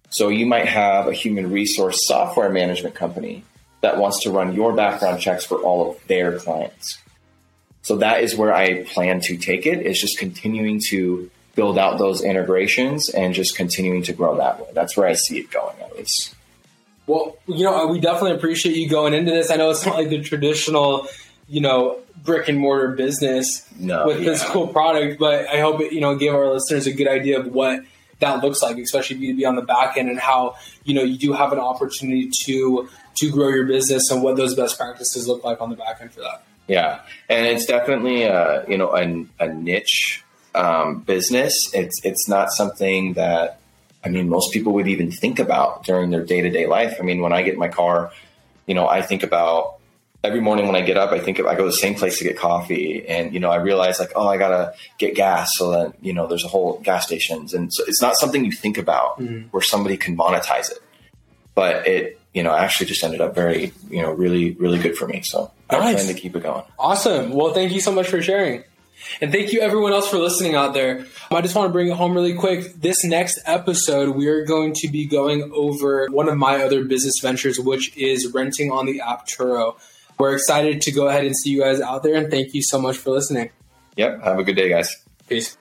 So 0.10 0.30
you 0.30 0.46
might 0.46 0.68
have 0.68 1.08
a 1.08 1.14
human 1.14 1.52
resource 1.52 2.08
software 2.08 2.50
management 2.50 2.96
company 2.96 3.44
that 3.82 3.98
wants 3.98 4.22
to 4.24 4.32
run 4.32 4.54
your 4.54 4.74
background 4.74 5.20
checks 5.20 5.44
for 5.44 5.58
all 5.58 5.92
of 5.92 6.08
their 6.08 6.38
clients. 6.38 7.00
So 7.82 7.98
that 7.98 8.24
is 8.24 8.36
where 8.36 8.54
I 8.54 8.84
plan 8.84 9.20
to 9.22 9.36
take 9.36 9.66
it 9.66 9.86
is 9.86 10.00
just 10.00 10.18
continuing 10.18 10.80
to 10.90 11.30
build 11.56 11.78
out 11.78 12.00
those 12.00 12.24
integrations 12.24 13.10
and 13.10 13.34
just 13.34 13.56
continuing 13.56 14.04
to 14.04 14.14
grow 14.14 14.38
that 14.38 14.60
way. 14.60 14.68
That's 14.74 14.98
where 14.98 15.08
I 15.08 15.14
see 15.14 15.40
it 15.40 15.52
going 15.52 15.80
at 15.82 15.96
least. 15.96 16.36
Well, 17.06 17.38
you 17.48 17.64
know, 17.64 17.88
we 17.88 18.00
definitely 18.00 18.32
appreciate 18.32 18.76
you 18.76 18.90
going 18.90 19.14
into 19.14 19.32
this. 19.32 19.52
I 19.52 19.58
know 19.58 19.70
it's 19.70 19.86
not 19.86 19.96
like 19.96 20.10
the 20.10 20.22
traditional, 20.22 21.08
you 21.48 21.62
know, 21.62 22.00
brick 22.24 22.48
and 22.48 22.58
mortar 22.58 22.90
business 22.90 23.68
no, 23.78 24.08
with 24.08 24.20
yeah. 24.20 24.26
this 24.26 24.44
cool 24.46 24.68
product, 24.68 25.20
but 25.20 25.48
I 25.48 25.60
hope 25.60 25.82
it, 25.82 25.92
you 25.92 26.02
know, 26.02 26.16
gave 26.16 26.34
our 26.34 26.52
listeners 26.52 26.88
a 26.88 26.94
good 26.94 27.08
idea 27.08 27.40
of 27.40 27.48
what 27.48 27.82
that 28.20 28.42
looks 28.42 28.62
like, 28.62 28.78
especially 28.78 29.18
B2B 29.18 29.48
on 29.48 29.56
the 29.56 29.62
back 29.62 29.98
end 29.98 30.10
and 30.10 30.20
how, 30.20 30.56
you 30.86 30.94
know, 30.94 31.04
you 31.04 31.18
do 31.18 31.34
have 31.34 31.52
an 31.52 31.60
opportunity 31.60 32.30
to 32.46 32.90
to 33.16 33.30
grow 33.30 33.50
your 33.50 33.66
business 33.66 34.10
and 34.10 34.24
what 34.24 34.38
those 34.38 34.56
best 34.56 34.78
practices 34.78 35.28
look 35.28 35.44
like 35.44 35.62
on 35.62 35.70
the 35.70 35.76
back 35.76 35.98
end 36.02 36.12
for 36.12 36.22
that. 36.22 36.44
Yeah. 36.68 37.02
And 37.30 37.46
it's 37.46 37.66
definitely 37.66 38.26
uh, 38.26 38.64
you 38.68 38.78
know, 38.78 38.96
a, 38.96 39.26
a 39.40 39.54
niche 39.54 40.24
um, 40.56 41.00
business. 41.02 41.74
It's 41.74 42.04
it's 42.04 42.28
not 42.28 42.52
something 42.52 43.14
that 43.14 43.60
I 44.04 44.10
mean 44.10 44.30
most 44.30 44.54
people 44.54 44.74
would 44.74 44.88
even 44.88 45.12
think 45.12 45.40
about 45.40 45.84
during 45.84 46.10
their 46.12 46.24
day 46.24 46.42
to 46.42 46.50
day 46.50 46.68
life. 46.68 46.98
I 47.00 47.04
mean, 47.04 47.22
when 47.22 47.34
I 47.34 47.42
get 47.42 47.54
in 47.54 47.60
my 47.60 47.70
car, 47.70 48.12
you 48.66 48.76
know, 48.76 48.88
I 48.88 49.02
think 49.02 49.24
about 49.24 49.76
every 50.24 50.40
morning 50.40 50.68
when 50.68 50.76
I 50.76 50.82
get 50.82 50.98
up, 50.98 51.12
I 51.12 51.20
think 51.20 51.40
I 51.40 51.56
go 51.56 51.64
to 51.64 51.66
the 51.66 51.74
same 51.74 51.96
place 51.96 52.18
to 52.20 52.24
get 52.24 52.38
coffee, 52.38 53.06
and 53.08 53.34
you 53.34 53.40
know, 53.40 53.50
I 53.50 53.58
realize 53.58 54.00
like, 54.00 54.14
oh, 54.16 54.28
I 54.28 54.38
gotta 54.38 54.74
get 54.98 55.16
gas, 55.16 55.58
so 55.58 55.72
that 55.72 55.94
you 56.02 56.14
know, 56.14 56.28
there's 56.28 56.46
a 56.46 56.48
whole 56.48 56.80
gas 56.80 57.06
stations, 57.06 57.54
and 57.54 57.74
so 57.74 57.84
it's 57.88 58.02
not 58.02 58.16
something 58.16 58.46
you 58.46 58.52
think 58.52 58.78
about 58.78 59.20
mm-hmm. 59.20 59.48
where 59.50 59.62
somebody 59.62 59.98
can 59.98 60.18
monetize 60.18 60.72
it, 60.72 60.80
but 61.56 61.88
it, 61.88 62.20
you 62.34 62.44
know, 62.44 62.54
actually 62.54 62.88
just 62.88 63.04
ended 63.04 63.22
up 63.22 63.36
very, 63.36 63.72
you 63.90 64.02
know, 64.02 64.12
really, 64.12 64.52
really 64.52 64.80
good 64.80 64.98
for 64.98 65.08
me. 65.08 65.22
So 65.22 65.52
nice. 65.72 65.82
I 65.82 65.94
plan 65.94 66.08
to 66.08 66.20
keep 66.20 66.36
it 66.36 66.44
going. 66.44 66.64
Awesome. 66.80 67.32
Well, 67.32 67.54
thank 67.54 67.72
you 67.72 67.80
so 67.80 67.92
much 67.92 68.08
for 68.08 68.22
sharing. 68.22 68.64
And 69.22 69.32
thank 69.32 69.54
you 69.54 69.62
everyone 69.62 69.94
else 69.94 70.08
for 70.08 70.18
listening 70.18 70.56
out 70.56 70.74
there. 70.74 71.06
I 71.32 71.42
just 71.42 71.56
want 71.56 71.68
to 71.68 71.72
bring 71.74 71.88
it 71.88 71.96
home 71.96 72.14
really 72.14 72.34
quick. 72.34 72.74
This 72.76 73.04
next 73.04 73.40
episode, 73.46 74.16
we 74.16 74.28
are 74.28 74.46
going 74.46 74.74
to 74.76 74.88
be 74.88 75.06
going 75.06 75.52
over 75.54 76.08
one 76.10 76.30
of 76.30 76.38
my 76.38 76.64
other 76.64 76.84
business 76.84 77.20
ventures, 77.22 77.60
which 77.60 77.96
is 77.98 78.34
renting 78.34 78.72
on 78.72 78.86
the 78.86 79.02
app 79.02 79.28
Turo. 79.28 79.78
We're 80.20 80.36
excited 80.36 80.82
to 80.84 80.92
go 80.92 81.08
ahead 81.08 81.26
and 81.26 81.36
see 81.36 81.50
you 81.50 81.62
guys 81.62 81.82
out 81.82 82.04
there, 82.04 82.16
and 82.16 82.30
thank 82.30 82.54
you 82.54 82.62
so 82.62 82.80
much 82.80 82.98
for 82.98 83.12
listening. 83.12 83.50
Yep. 83.98 84.24
Have 84.24 84.40
a 84.40 84.44
good 84.44 84.56
day, 84.56 84.70
guys. 84.70 84.96
Peace. 85.28 85.58